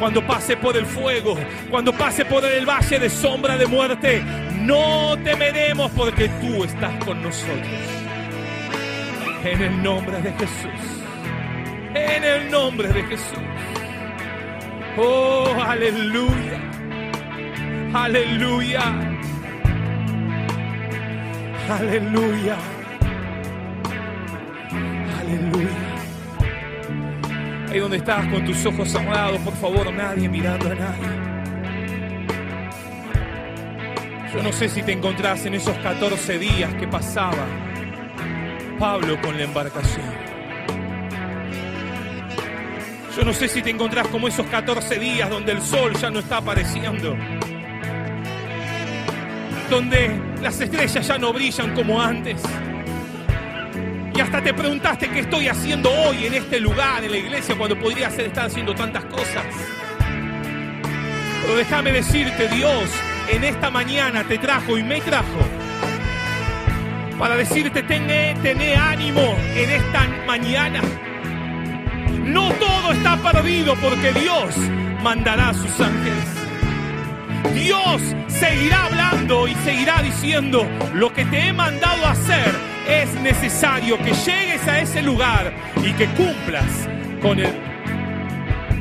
cuando 0.00 0.26
pase 0.26 0.56
por 0.56 0.74
el 0.78 0.86
fuego, 0.86 1.36
cuando 1.70 1.92
pase 1.92 2.24
por 2.24 2.42
el 2.42 2.64
valle 2.66 2.98
de 2.98 3.10
sombra 3.10 3.58
de 3.58 3.66
muerte, 3.66 4.22
no 4.62 5.14
temeremos 5.22 5.90
porque 5.90 6.30
tú 6.40 6.64
estás 6.64 7.04
con 7.04 7.22
nosotros. 7.22 7.68
En 9.44 9.62
el 9.62 9.82
nombre 9.82 10.22
de 10.22 10.32
Jesús. 10.32 11.04
En 11.94 12.24
el 12.24 12.50
nombre 12.50 12.88
de 12.88 13.02
Jesús. 13.02 13.38
Oh, 14.96 15.54
aleluya. 15.62 16.60
Aleluya. 17.92 18.82
Aleluya. 21.68 22.56
Aleluya. 25.20 25.89
Ahí 27.70 27.78
donde 27.78 27.98
estás 27.98 28.26
con 28.26 28.44
tus 28.44 28.66
ojos 28.66 28.90
cerrados, 28.90 29.38
por 29.42 29.54
favor, 29.54 29.92
nadie 29.92 30.28
mirando 30.28 30.72
a 30.72 30.74
nadie. 30.74 31.30
Yo 34.34 34.42
no 34.42 34.52
sé 34.52 34.68
si 34.68 34.82
te 34.82 34.90
encontrás 34.90 35.46
en 35.46 35.54
esos 35.54 35.76
14 35.78 36.38
días 36.38 36.74
que 36.74 36.88
pasaba 36.88 37.46
Pablo 38.76 39.20
con 39.20 39.36
la 39.36 39.44
embarcación. 39.44 40.04
Yo 43.16 43.24
no 43.24 43.32
sé 43.32 43.46
si 43.46 43.62
te 43.62 43.70
encontrás 43.70 44.08
como 44.08 44.26
esos 44.26 44.46
14 44.46 44.98
días 44.98 45.30
donde 45.30 45.52
el 45.52 45.62
sol 45.62 45.92
ya 45.94 46.10
no 46.10 46.18
está 46.18 46.38
apareciendo. 46.38 47.16
Donde 49.68 50.10
las 50.42 50.60
estrellas 50.60 51.06
ya 51.06 51.18
no 51.18 51.32
brillan 51.32 51.72
como 51.74 52.00
antes. 52.00 52.42
Y 54.20 54.22
hasta 54.22 54.42
te 54.42 54.52
preguntaste 54.52 55.08
qué 55.08 55.20
estoy 55.20 55.48
haciendo 55.48 55.90
hoy 55.90 56.26
en 56.26 56.34
este 56.34 56.60
lugar, 56.60 57.02
en 57.02 57.10
la 57.10 57.16
iglesia, 57.16 57.56
cuando 57.56 57.78
podría 57.78 58.10
ser 58.10 58.26
estar 58.26 58.48
haciendo 58.48 58.74
tantas 58.74 59.02
cosas. 59.06 59.46
Pero 61.40 61.56
déjame 61.56 61.90
decirte, 61.90 62.48
Dios 62.48 62.90
en 63.30 63.44
esta 63.44 63.70
mañana 63.70 64.22
te 64.24 64.36
trajo 64.36 64.76
y 64.76 64.82
me 64.82 65.00
trajo 65.00 65.40
para 67.18 67.34
decirte, 67.34 67.82
tené, 67.82 68.36
tené 68.42 68.76
ánimo 68.76 69.22
en 69.54 69.70
esta 69.70 70.06
mañana. 70.26 70.82
No 72.22 72.52
todo 72.52 72.92
está 72.92 73.16
perdido 73.16 73.74
porque 73.76 74.12
Dios 74.12 74.54
mandará 75.02 75.48
a 75.48 75.54
sus 75.54 75.80
ángeles. 75.80 76.28
Dios 77.54 78.02
seguirá 78.28 78.84
hablando 78.84 79.48
y 79.48 79.54
seguirá 79.64 80.02
diciendo, 80.02 80.68
lo 80.92 81.10
que 81.10 81.24
te 81.24 81.48
he 81.48 81.52
mandado 81.54 82.04
hacer 82.06 82.69
es 82.88 83.14
necesario 83.20 83.98
que 83.98 84.12
llegues 84.12 84.66
a 84.66 84.80
ese 84.80 85.02
lugar 85.02 85.52
y 85.84 85.92
que 85.92 86.06
cumplas 86.08 86.88
con, 87.20 87.38
el, 87.38 87.52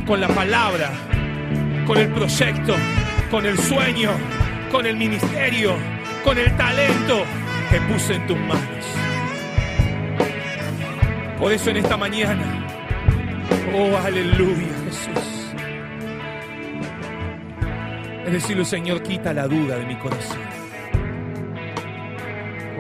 con 0.05 0.21
la 0.21 0.27
palabra, 0.29 0.91
con 1.85 1.97
el 1.97 2.09
proyecto, 2.09 2.75
con 3.29 3.45
el 3.45 3.57
sueño, 3.57 4.11
con 4.71 4.85
el 4.85 4.95
ministerio, 4.95 5.75
con 6.23 6.37
el 6.37 6.55
talento 6.55 7.23
que 7.69 7.81
puse 7.81 8.15
en 8.15 8.27
tus 8.27 8.37
manos. 8.37 8.85
Por 11.37 11.51
eso 11.53 11.69
en 11.69 11.77
esta 11.77 11.95
mañana, 11.95 12.67
oh 13.73 13.97
aleluya 13.97 14.67
Jesús, 14.85 15.53
es 18.25 18.33
decirlo 18.33 18.65
Señor, 18.65 19.01
quita 19.03 19.33
la 19.33 19.47
duda 19.47 19.77
de 19.77 19.85
mi 19.85 19.95
corazón. 19.95 20.37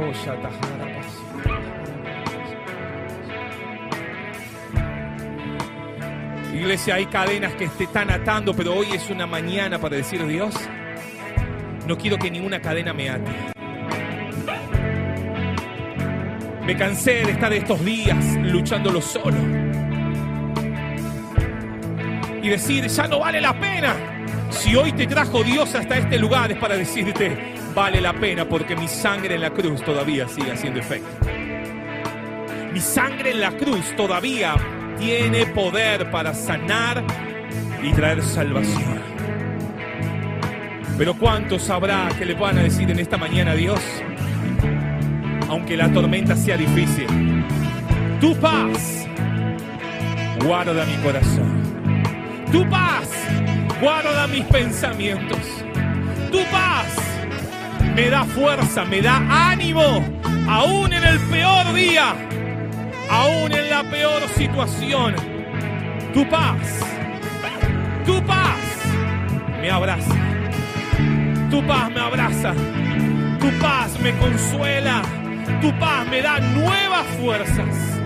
Oh 0.01 0.13
Shatahara 0.13 0.68
Iglesia, 6.59 6.95
hay 6.95 7.05
cadenas 7.05 7.53
que 7.53 7.69
te 7.69 7.85
están 7.85 8.11
atando, 8.11 8.53
pero 8.53 8.73
hoy 8.73 8.87
es 8.91 9.09
una 9.09 9.25
mañana 9.25 9.79
para 9.79 9.95
decir 9.95 10.27
Dios, 10.27 10.53
no 11.87 11.97
quiero 11.97 12.17
que 12.17 12.29
ninguna 12.29 12.61
cadena 12.61 12.93
me 12.93 13.09
ate. 13.09 13.31
Me 16.65 16.75
cansé 16.75 17.23
de 17.23 17.31
estar 17.31 17.53
estos 17.53 17.83
días 17.85 18.35
luchándolo 18.43 19.01
solo. 19.01 19.37
Y 22.43 22.49
decir, 22.49 22.85
ya 22.87 23.07
no 23.07 23.19
vale 23.19 23.39
la 23.39 23.57
pena. 23.57 23.95
Si 24.49 24.75
hoy 24.75 24.91
te 24.91 25.07
trajo 25.07 25.41
Dios 25.43 25.73
hasta 25.75 25.97
este 25.97 26.19
lugar 26.19 26.51
es 26.51 26.57
para 26.57 26.75
decirte, 26.75 27.53
vale 27.73 28.01
la 28.01 28.11
pena 28.11 28.43
porque 28.43 28.75
mi 28.75 28.89
sangre 28.89 29.35
en 29.35 29.41
la 29.41 29.51
cruz 29.51 29.81
todavía 29.81 30.27
sigue 30.27 30.51
haciendo 30.51 30.81
efecto. 30.81 31.25
Mi 32.73 32.81
sangre 32.81 33.31
en 33.31 33.39
la 33.39 33.51
cruz 33.51 33.95
todavía 33.95 34.55
tiene 34.99 35.45
poder 35.47 36.11
para 36.11 36.33
sanar 36.33 37.03
y 37.81 37.91
traer 37.93 38.21
salvación. 38.21 38.99
Pero 40.97 41.15
¿cuántos 41.17 41.69
habrá 41.69 42.09
que 42.17 42.25
le 42.25 42.33
van 42.33 42.57
a 42.57 42.63
decir 42.63 42.91
en 42.91 42.99
esta 42.99 43.17
mañana 43.17 43.51
a 43.51 43.55
Dios? 43.55 43.79
Aunque 45.47 45.77
la 45.77 45.89
tormenta 45.91 46.35
sea 46.35 46.57
difícil, 46.57 47.07
tu 48.19 48.35
paz 48.35 49.07
guarda 50.45 50.85
mi 50.85 50.95
corazón. 50.97 51.63
Tu 52.51 52.69
paz 52.69 53.09
guarda 53.81 54.27
mis 54.27 54.43
pensamientos. 54.45 55.39
Tu 56.29 56.39
paz 56.51 56.93
me 57.95 58.09
da 58.09 58.25
fuerza, 58.25 58.83
me 58.83 59.01
da 59.01 59.51
ánimo, 59.51 60.03
aún 60.49 60.91
en 60.91 61.03
el 61.03 61.19
peor 61.31 61.73
día 61.73 62.15
aún 63.09 63.51
en 63.51 63.69
la 63.69 63.83
peor 63.83 64.21
situación, 64.35 65.15
tu 66.13 66.27
paz, 66.29 66.79
tu 68.05 68.23
paz 68.23 68.57
me 69.61 69.69
abraza, 69.69 70.15
tu 71.49 71.65
paz 71.65 71.91
me 71.91 71.99
abraza, 71.99 72.53
tu 73.39 73.49
paz 73.59 73.99
me 74.01 74.13
consuela, 74.17 75.01
tu 75.61 75.71
paz 75.79 76.07
me 76.07 76.21
da 76.21 76.39
nuevas 76.39 77.05
fuerzas, 77.19 77.99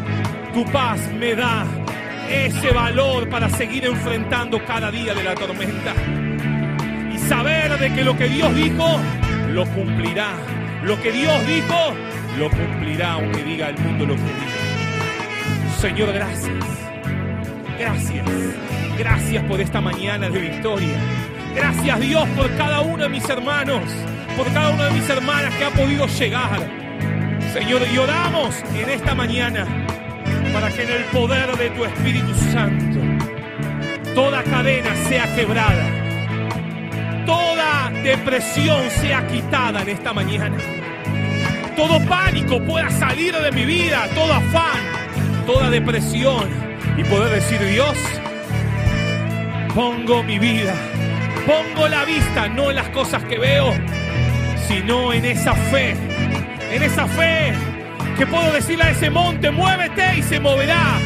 tu 0.54 0.66
paz 0.66 1.00
me 1.20 1.36
da 1.36 1.66
ese 2.30 2.72
valor 2.72 3.30
para 3.30 3.50
seguir 3.50 3.86
enfrentando 3.86 4.64
cada 4.66 4.90
día 4.92 5.14
de 5.14 5.24
la 5.24 5.36
tormenta. 5.36 5.94
Y 7.14 7.18
saber 7.18 7.78
de 7.78 7.94
que 7.94 8.04
lo 8.04 8.18
que 8.18 8.28
Dios 8.28 8.56
dijo, 8.56 8.88
lo 9.50 9.66
cumplirá. 9.68 10.32
Lo 10.84 11.00
que 11.02 11.12
Dios 11.12 11.46
dijo, 11.46 11.94
lo 12.38 12.50
cumplirá, 12.50 13.14
aunque 13.14 13.44
diga 13.44 13.70
el 13.70 13.78
mundo 13.78 14.06
lo 14.06 14.16
que 14.16 14.22
diga. 14.22 14.63
Señor, 15.84 16.14
gracias. 16.14 16.66
Gracias. 17.78 18.26
Gracias 18.98 19.44
por 19.44 19.60
esta 19.60 19.82
mañana 19.82 20.30
de 20.30 20.40
victoria. 20.40 20.96
Gracias 21.54 22.00
Dios 22.00 22.26
por 22.38 22.50
cada 22.56 22.80
uno 22.80 23.04
de 23.04 23.10
mis 23.10 23.28
hermanos, 23.28 23.82
por 24.38 24.48
cada 24.54 24.70
una 24.70 24.86
de 24.86 24.92
mis 24.92 25.10
hermanas 25.10 25.54
que 25.56 25.66
ha 25.66 25.72
podido 25.72 26.08
llegar. 26.08 26.62
Señor, 27.52 27.82
y 27.94 27.98
oramos 27.98 28.56
en 28.74 28.92
esta 28.92 29.14
mañana 29.14 29.68
para 30.54 30.70
que 30.70 30.84
en 30.84 30.90
el 30.90 31.04
poder 31.12 31.54
de 31.58 31.70
tu 31.72 31.84
Espíritu 31.84 32.34
Santo 32.54 33.02
toda 34.16 34.42
cadena 34.44 34.96
sea 35.10 35.36
quebrada, 35.36 35.84
toda 37.26 37.92
depresión 38.06 38.90
sea 39.02 39.28
quitada 39.28 39.82
en 39.82 39.90
esta 39.90 40.14
mañana, 40.14 40.56
todo 41.76 42.00
pánico 42.06 42.62
pueda 42.62 42.90
salir 42.90 43.36
de 43.36 43.52
mi 43.52 43.66
vida, 43.66 44.08
todo 44.16 44.32
afán, 44.32 45.03
toda 45.46 45.70
depresión 45.70 46.50
y 46.98 47.04
poder 47.04 47.34
decir, 47.34 47.60
Dios, 47.60 47.98
pongo 49.74 50.24
mi 50.24 50.40
vida, 50.40 50.74
pongo 51.46 51.88
la 51.88 52.06
vista 52.06 52.48
no 52.48 52.70
en 52.70 52.78
las 52.78 52.90
cosas 52.90 53.24
que 53.26 53.38
veo, 53.38 53.74
sino 54.68 55.14
en 55.14 55.26
esa 55.26 55.54
fe, 55.54 55.96
en 56.72 56.84
esa 56.84 57.08
fe 57.08 57.54
que 58.18 58.28
puedo 58.28 58.52
decirle 58.52 58.84
a 58.86 58.92
ese 58.92 59.10
monte, 59.10 59.50
muévete 59.52 60.18
y 60.18 60.24
se 60.24 60.40
moverá. 60.40 61.00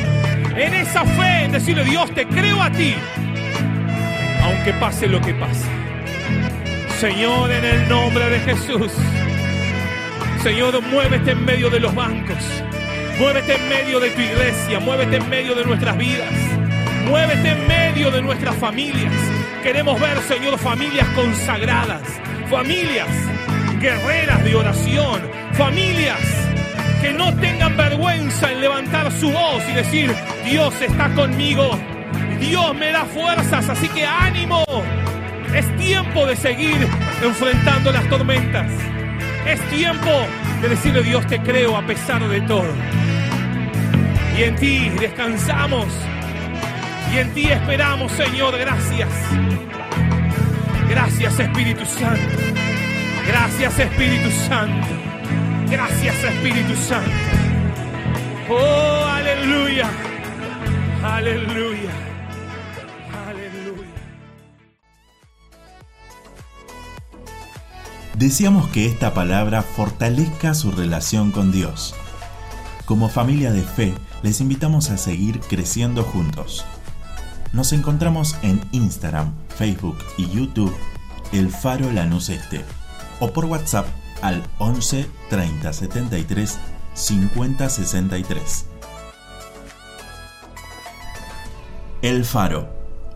En 0.56 0.74
esa 0.74 1.06
fe, 1.06 1.48
decirle, 1.52 1.84
Dios, 1.84 2.12
te 2.14 2.26
creo 2.26 2.62
a 2.62 2.72
ti, 2.72 2.96
aunque 4.42 4.74
pase 4.74 5.08
lo 5.08 5.22
que 5.22 5.34
pase. 5.36 5.68
Señor, 7.00 7.52
en 7.52 7.64
el 7.64 7.88
nombre 7.88 8.28
de 8.30 8.40
Jesús. 8.40 8.92
Señor, 10.42 10.82
muévete 10.82 11.32
en 11.32 11.46
medio 11.46 11.70
de 11.70 11.80
los 11.80 11.94
bancos. 11.94 12.64
Muévete 13.20 13.56
en 13.56 13.68
medio 13.68 14.00
de 14.00 14.12
tu 14.12 14.22
iglesia, 14.22 14.80
muévete 14.80 15.16
en 15.16 15.28
medio 15.28 15.56
de 15.56 15.66
nuestras 15.66 15.98
vidas, 15.98 16.32
muévete 17.10 17.50
en 17.50 17.68
medio 17.68 18.12
de 18.12 18.22
nuestras 18.22 18.56
familias. 18.58 19.12
Queremos 19.64 20.00
ver, 20.00 20.20
Señor, 20.20 20.60
familias 20.60 21.08
consagradas, 21.16 22.04
familias 22.48 23.08
guerreras 23.82 24.44
de 24.44 24.56
oración, 24.56 25.22
familias 25.54 26.20
que 27.02 27.12
no 27.12 27.34
tengan 27.38 27.76
vergüenza 27.76 28.52
en 28.52 28.62
levantar 28.62 29.12
su 29.12 29.32
voz 29.32 29.64
y 29.68 29.74
decir, 29.74 30.14
Dios 30.46 30.80
está 30.80 31.10
conmigo, 31.16 31.72
Dios 32.40 32.76
me 32.76 32.92
da 32.92 33.04
fuerzas, 33.06 33.68
así 33.68 33.88
que 33.90 34.06
ánimo. 34.06 34.64
Es 35.56 35.76
tiempo 35.78 36.28
de 36.28 36.36
seguir 36.36 36.88
enfrentando 37.24 37.92
las 37.92 38.08
tormentas. 38.10 38.72
Es 39.48 39.60
tiempo 39.70 40.12
de 40.62 40.70
decirle 40.70 41.02
Dios 41.02 41.26
te 41.26 41.40
creo 41.40 41.76
a 41.76 41.82
pesar 41.82 42.22
de 42.28 42.42
todo 42.42 42.68
y 44.38 44.44
en 44.44 44.56
ti 44.56 44.90
descansamos. 45.00 45.88
Y 47.14 47.18
en 47.18 47.34
ti 47.34 47.46
esperamos, 47.48 48.12
Señor, 48.12 48.58
gracias. 48.58 49.10
Gracias, 50.90 51.40
Espíritu 51.40 51.86
Santo. 51.86 52.38
Gracias, 53.28 53.80
Espíritu 53.80 54.30
Santo. 54.48 54.88
Gracias, 55.70 56.24
Espíritu 56.24 56.76
Santo. 56.76 57.12
Oh, 58.50 59.06
aleluya. 59.06 59.90
Aleluya. 61.04 61.92
Aleluya. 63.28 63.90
Deseamos 68.16 68.68
que 68.70 68.86
esta 68.86 69.14
palabra 69.14 69.62
fortalezca 69.64 70.54
su 70.54 70.72
relación 70.72 71.32
con 71.32 71.52
Dios. 71.52 71.96
Como 72.88 73.10
familia 73.10 73.52
de 73.52 73.64
fe, 73.64 73.94
les 74.24 74.40
invitamos 74.40 74.92
a 74.92 74.98
seguir 74.98 75.42
creciendo 75.42 76.04
juntos. 76.04 76.64
Nos 77.52 77.74
encontramos 77.74 78.38
en 78.44 78.62
Instagram, 78.72 79.34
Facebook 79.50 79.98
y 80.18 80.30
YouTube, 80.30 80.74
El 81.34 81.50
Faro 81.52 81.92
Lanús 81.92 82.30
Este, 82.30 82.64
o 83.20 83.34
por 83.34 83.44
WhatsApp 83.44 83.88
al 84.22 84.42
11 84.60 85.06
30 85.30 85.74
73 85.74 86.58
50 86.94 87.70
63. 87.70 88.66
El 92.04 92.24
Faro, 92.24 92.70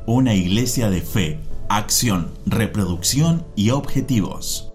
una 0.05 0.34
iglesia 0.34 0.89
de 0.89 0.99
fe, 0.99 1.39
acción, 1.69 2.30
reproducción 2.45 3.47
y 3.55 3.69
objetivos. 3.69 4.70